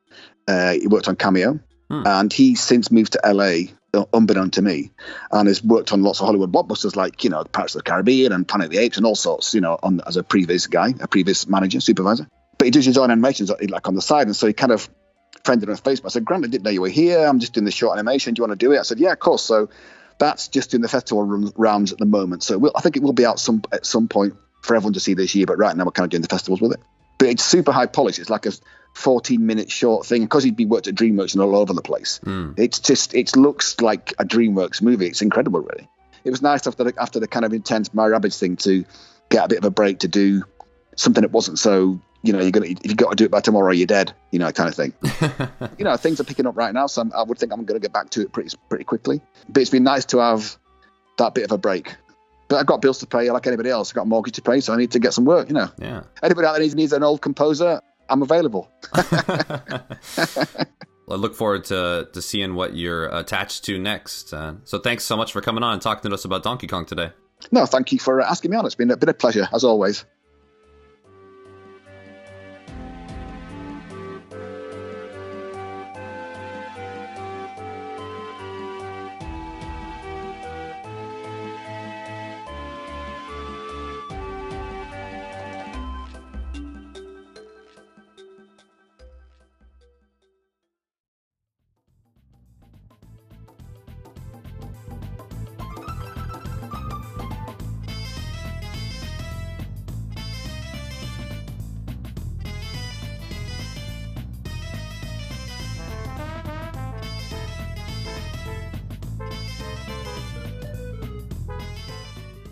[0.48, 2.02] Uh, he worked on Kameo, hmm.
[2.04, 4.90] and he's since moved to LA, uh, unbeknown to me,
[5.30, 8.32] and has worked on lots of Hollywood blockbusters like you know Pirates of the Caribbean
[8.32, 9.54] and Planet of the Apes and all sorts.
[9.54, 12.26] You know, on as a previous guy, a previous manager, supervisor.
[12.58, 14.88] But he does his own animations like on the side, and so he kind of
[15.44, 16.06] friended on Facebook.
[16.06, 17.24] I said, Grant, I didn't know you were here.
[17.24, 18.34] I'm just doing this short animation.
[18.34, 18.78] Do you want to do it?
[18.78, 19.42] I said, Yeah, of course.
[19.42, 19.70] So
[20.20, 21.24] that's just in the festival
[21.56, 22.44] rounds at the moment.
[22.44, 25.00] So we'll, I think it will be out some at some point for everyone to
[25.00, 25.46] see this year.
[25.46, 26.80] But right now we're kind of doing the festivals with it.
[27.18, 28.18] But it's super high polish.
[28.18, 28.52] It's like a
[28.94, 32.20] 14 minute short thing because he'd been worked at DreamWorks and all over the place.
[32.24, 32.58] Mm.
[32.58, 35.06] It's just it looks like a DreamWorks movie.
[35.06, 35.88] It's incredible, really.
[36.22, 38.84] It was nice after the, after the kind of intense My Rabbids thing to
[39.30, 40.44] get a bit of a break to do
[40.96, 43.40] something that wasn't so you know, you're gonna if you got to do it by
[43.40, 44.12] tomorrow, you're dead.
[44.30, 44.92] You know, kind of thing.
[45.78, 47.80] you know, things are picking up right now, so I'm, i would think I'm going
[47.80, 49.20] to get back to it pretty pretty quickly.
[49.48, 50.56] But it's been nice to have
[51.18, 51.94] that bit of a break.
[52.48, 53.90] But I've got bills to pay, like anybody else.
[53.90, 55.48] I've got a mortgage to pay, so I need to get some work.
[55.48, 55.70] You know.
[55.78, 56.02] Yeah.
[56.22, 58.70] Anybody out there needs, needs an old composer, I'm available.
[58.92, 64.34] I look forward to to seeing what you're attached to next.
[64.34, 66.84] Uh, so thanks so much for coming on and talking to us about Donkey Kong
[66.84, 67.12] today.
[67.50, 68.66] No, thank you for asking me on.
[68.66, 70.04] It's been, a been a pleasure as always.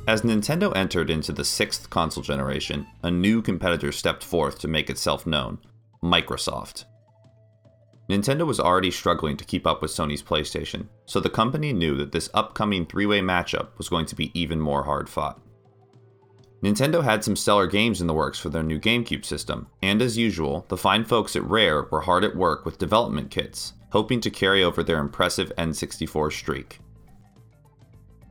[0.08, 4.88] As Nintendo entered into the sixth console generation, a new competitor stepped forth to make
[4.88, 5.58] itself known
[6.02, 6.86] Microsoft.
[8.08, 12.12] Nintendo was already struggling to keep up with Sony's PlayStation, so the company knew that
[12.12, 15.42] this upcoming three way matchup was going to be even more hard fought.
[16.64, 20.16] Nintendo had some stellar games in the works for their new GameCube system, and as
[20.16, 24.30] usual, the fine folks at Rare were hard at work with development kits, hoping to
[24.30, 26.78] carry over their impressive N64 streak.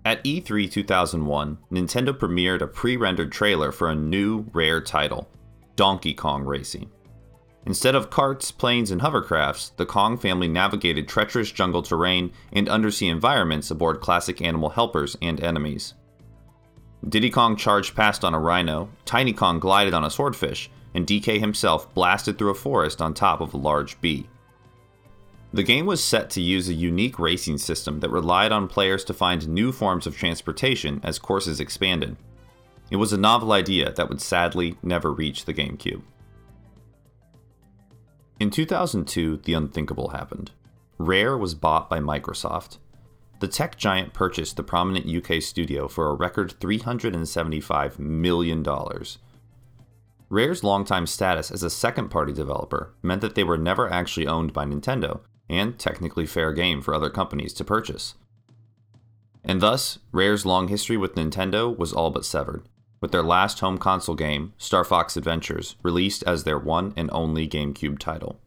[0.07, 5.27] At E3 2001, Nintendo premiered a pre rendered trailer for a new Rare title
[5.75, 6.89] Donkey Kong Racing.
[7.65, 13.09] Instead of carts, planes, and hovercrafts, the Kong family navigated treacherous jungle terrain and undersea
[13.09, 15.93] environments aboard classic animal helpers and enemies.
[17.09, 21.37] Diddy Kong charged past on a rhino, Tiny Kong glided on a swordfish, and DK
[21.37, 24.29] himself blasted through a forest on top of a large bee.
[25.57, 29.13] The game was set to use a unique racing system that relied on players to
[29.15, 32.15] find new forms of transportation as courses expanded.
[32.91, 36.03] It was a novel idea that would sadly never reach the GameCube.
[38.39, 40.51] In 2002, the unthinkable happened.
[40.99, 42.77] Rare was bought by Microsoft.
[43.39, 48.63] The tech giant purchased the prominent UK studio for a record $375 million.
[50.29, 54.53] Rare's longtime status as a second party developer meant that they were never actually owned
[54.53, 58.15] by Nintendo, and technically fair game for other companies to purchase.
[59.43, 62.63] And thus, Rare's long history with Nintendo was all but severed
[63.01, 67.47] with their last home console game, Star Fox Adventures, released as their one and only
[67.47, 68.39] GameCube title.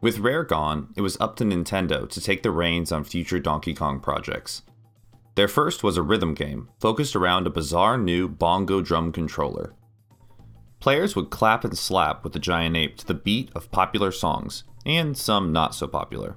[0.00, 3.74] With Rare gone, it was up to Nintendo to take the reins on future Donkey
[3.74, 4.62] Kong projects.
[5.34, 9.74] Their first was a rhythm game, focused around a bizarre new bongo drum controller.
[10.86, 14.62] Players would clap and slap with the giant ape to the beat of popular songs,
[14.84, 16.36] and some not so popular.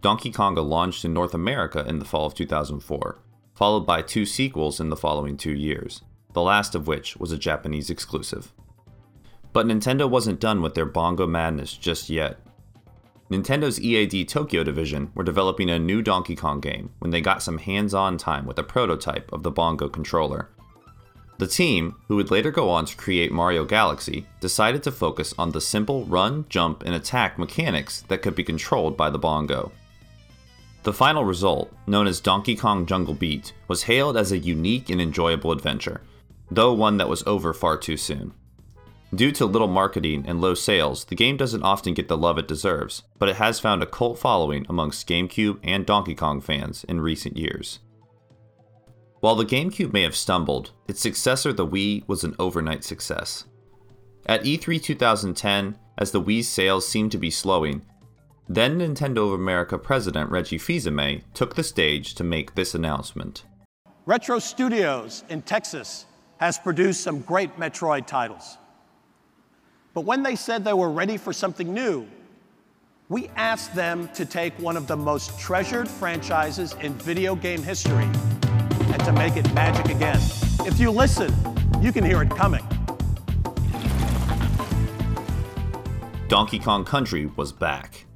[0.00, 3.18] Donkey Konga launched in North America in the fall of 2004,
[3.52, 7.36] followed by two sequels in the following two years, the last of which was a
[7.36, 8.52] Japanese exclusive.
[9.52, 12.38] But Nintendo wasn't done with their bongo madness just yet.
[13.32, 17.58] Nintendo's EAD Tokyo division were developing a new Donkey Kong game when they got some
[17.58, 20.50] hands on time with a prototype of the bongo controller.
[21.38, 25.50] The team, who would later go on to create Mario Galaxy, decided to focus on
[25.50, 29.72] the simple run, jump, and attack mechanics that could be controlled by the bongo.
[30.84, 35.00] The final result, known as Donkey Kong Jungle Beat, was hailed as a unique and
[35.00, 36.02] enjoyable adventure,
[36.50, 38.32] though one that was over far too soon.
[39.14, 42.48] Due to little marketing and low sales, the game doesn't often get the love it
[42.48, 47.00] deserves, but it has found a cult following amongst GameCube and Donkey Kong fans in
[47.00, 47.78] recent years.
[49.24, 53.46] While the GameCube may have stumbled, its successor, the Wii, was an overnight success.
[54.26, 57.86] At E3 2010, as the Wii's sales seemed to be slowing,
[58.50, 63.46] then Nintendo of America president Reggie Fils-Aimé took the stage to make this announcement.
[64.04, 66.04] Retro Studios in Texas
[66.36, 68.58] has produced some great Metroid titles.
[69.94, 72.06] But when they said they were ready for something new,
[73.08, 78.10] we asked them to take one of the most treasured franchises in video game history
[79.04, 80.20] to make it magic again.
[80.60, 81.32] If you listen,
[81.80, 82.66] you can hear it coming.
[86.28, 88.06] Donkey Kong Country was back.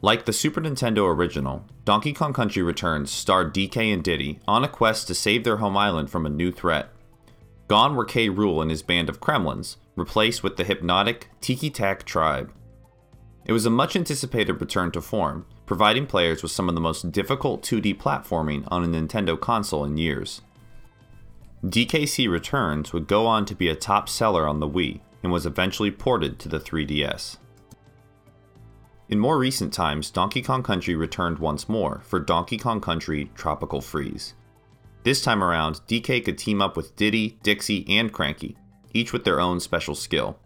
[0.00, 4.68] Like the Super Nintendo original, Donkey Kong Country Returns starred DK and Diddy on a
[4.68, 6.88] quest to save their home island from a new threat.
[7.68, 8.28] Gone were K.
[8.28, 12.52] Rool and his band of Kremlings, replaced with the hypnotic Tiki Tak tribe.
[13.46, 17.12] It was a much anticipated return to form, providing players with some of the most
[17.12, 20.42] difficult 2D platforming on a Nintendo console in years.
[21.64, 25.46] DKC Returns would go on to be a top seller on the Wii and was
[25.46, 27.38] eventually ported to the 3DS.
[29.08, 33.80] In more recent times, Donkey Kong Country returned once more for Donkey Kong Country Tropical
[33.80, 34.34] Freeze.
[35.02, 38.56] This time around, DK could team up with Diddy, Dixie, and Cranky,
[38.92, 40.38] each with their own special skill.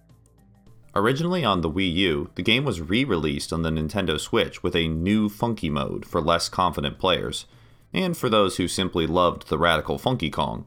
[0.95, 4.75] Originally on the Wii U, the game was re released on the Nintendo Switch with
[4.75, 7.47] a new funky mode for less confident players,
[7.93, 10.67] and for those who simply loved the radical Funky Kong.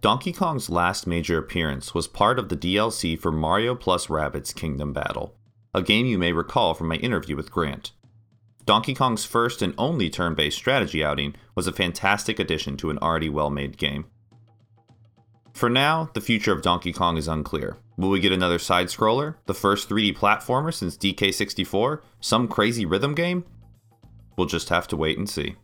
[0.00, 4.92] Donkey Kong's last major appearance was part of the DLC for Mario plus Rabbids Kingdom
[4.92, 5.34] Battle,
[5.72, 7.92] a game you may recall from my interview with Grant.
[8.66, 12.98] Donkey Kong's first and only turn based strategy outing was a fantastic addition to an
[12.98, 14.06] already well made game.
[15.52, 17.78] For now, the future of Donkey Kong is unclear.
[17.96, 23.14] Will we get another side scroller, the first 3D platformer since DK64, some crazy rhythm
[23.14, 23.44] game?
[24.36, 25.56] We'll just have to wait and see.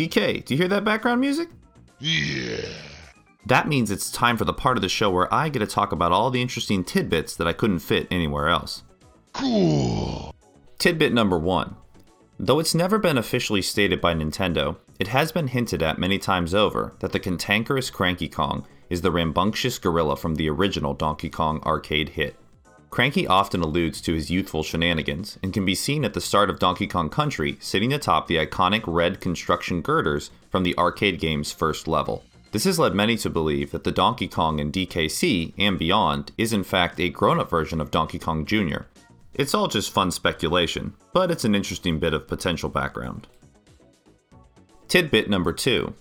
[0.00, 1.50] DK, do you hear that background music?
[1.98, 2.64] Yeah.
[3.44, 5.92] That means it's time for the part of the show where I get to talk
[5.92, 8.82] about all the interesting tidbits that I couldn't fit anywhere else.
[9.34, 10.34] Cool.
[10.78, 11.76] Tidbit number one.
[12.38, 16.54] Though it's never been officially stated by Nintendo, it has been hinted at many times
[16.54, 21.62] over that the cantankerous Cranky Kong is the rambunctious gorilla from the original Donkey Kong
[21.66, 22.36] arcade hit.
[22.90, 26.58] Cranky often alludes to his youthful shenanigans and can be seen at the start of
[26.58, 31.86] Donkey Kong Country sitting atop the iconic red construction girders from the arcade game's first
[31.86, 32.24] level.
[32.50, 36.52] This has led many to believe that the Donkey Kong in DKC and beyond is
[36.52, 38.82] in fact a grown up version of Donkey Kong Jr.
[39.34, 43.28] It's all just fun speculation, but it's an interesting bit of potential background.
[44.88, 45.94] Tidbit number 2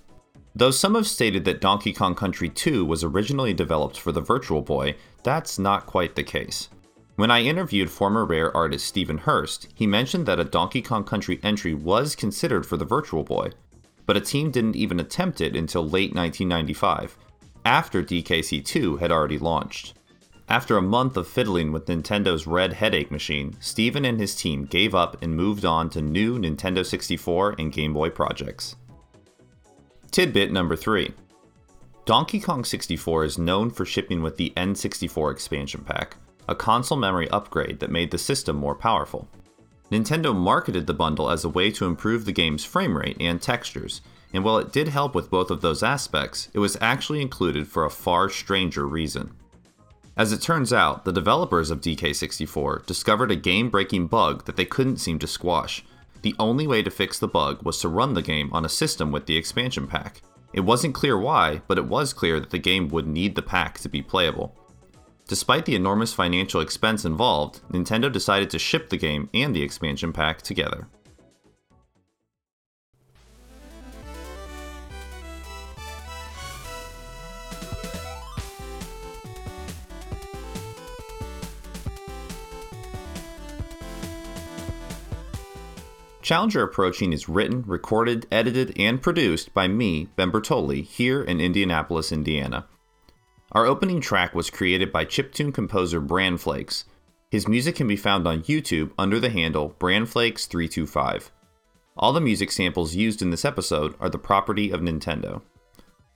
[0.55, 4.63] Though some have stated that Donkey Kong Country 2 was originally developed for the Virtual
[4.63, 6.69] Boy, that's not quite the case.
[7.19, 11.37] When I interviewed former Rare artist Stephen Hurst, he mentioned that a Donkey Kong Country
[11.43, 13.49] entry was considered for the Virtual Boy,
[14.05, 17.17] but a team didn't even attempt it until late 1995,
[17.65, 19.95] after DKC 2 had already launched.
[20.47, 24.95] After a month of fiddling with Nintendo's Red Headache machine, Stephen and his team gave
[24.95, 28.77] up and moved on to new Nintendo 64 and Game Boy projects.
[30.11, 31.13] Tidbit number 3
[32.05, 36.15] Donkey Kong 64 is known for shipping with the N64 expansion pack,
[36.49, 39.27] a console memory upgrade that made the system more powerful.
[39.91, 44.01] Nintendo marketed the bundle as a way to improve the game's frame rate and textures,
[44.33, 47.85] and while it did help with both of those aspects, it was actually included for
[47.85, 49.31] a far stranger reason.
[50.17, 54.65] As it turns out, the developers of DK64 discovered a game breaking bug that they
[54.65, 55.83] couldn't seem to squash.
[56.23, 59.11] The only way to fix the bug was to run the game on a system
[59.11, 60.21] with the expansion pack.
[60.51, 63.79] It wasn't clear why, but it was clear that the game would need the pack
[63.79, 64.58] to be playable.
[65.29, 70.11] Despite the enormous financial expense involved, Nintendo decided to ship the game and the expansion
[70.11, 70.87] pack together.
[86.23, 92.11] Challenger Approaching is written, recorded, edited, and produced by me, Ben Bertoli, here in Indianapolis,
[92.11, 92.65] Indiana.
[93.51, 96.83] Our opening track was created by chiptune composer Branflakes.
[97.31, 101.31] His music can be found on YouTube under the handle Branflakes325.
[101.97, 105.41] All the music samples used in this episode are the property of Nintendo.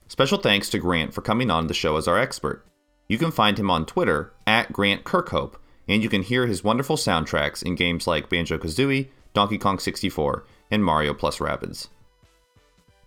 [0.06, 2.64] Special thanks to Grant for coming on the show as our expert.
[3.08, 5.56] You can find him on Twitter at Grant Kirkhope,
[5.88, 10.44] and you can hear his wonderful soundtracks in games like Banjo Kazooie, Donkey Kong 64,
[10.70, 11.88] and Mario Plus Rabbids.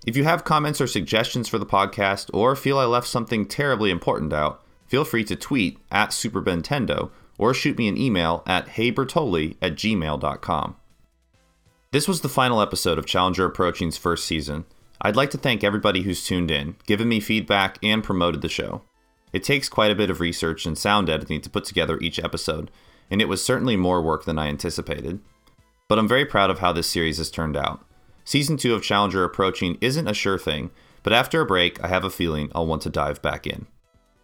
[0.07, 3.91] If you have comments or suggestions for the podcast, or feel I left something terribly
[3.91, 9.57] important out, feel free to tweet at SuperBentendo or shoot me an email at heybertoli
[9.61, 10.77] at gmail.com.
[11.91, 14.63] This was the final episode of Challenger Approaching's first season.
[15.01, 18.83] I'd like to thank everybody who's tuned in, given me feedback, and promoted the show.
[19.33, 22.71] It takes quite a bit of research and sound editing to put together each episode,
[23.11, 25.19] and it was certainly more work than I anticipated.
[25.89, 27.83] But I'm very proud of how this series has turned out.
[28.27, 30.69] Season 2 of Challenger approaching isn't a sure thing,
[31.01, 33.67] but after a break, I have a feeling I'll want to dive back in.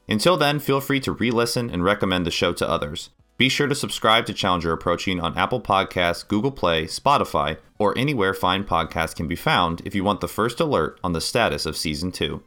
[0.09, 3.11] Until then, feel free to re listen and recommend the show to others.
[3.37, 8.33] Be sure to subscribe to Challenger Approaching on Apple Podcasts, Google Play, Spotify, or anywhere
[8.33, 11.77] fine podcasts can be found if you want the first alert on the status of
[11.77, 12.43] Season 2.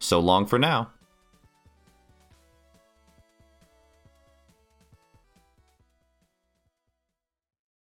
[0.00, 0.90] So long for now.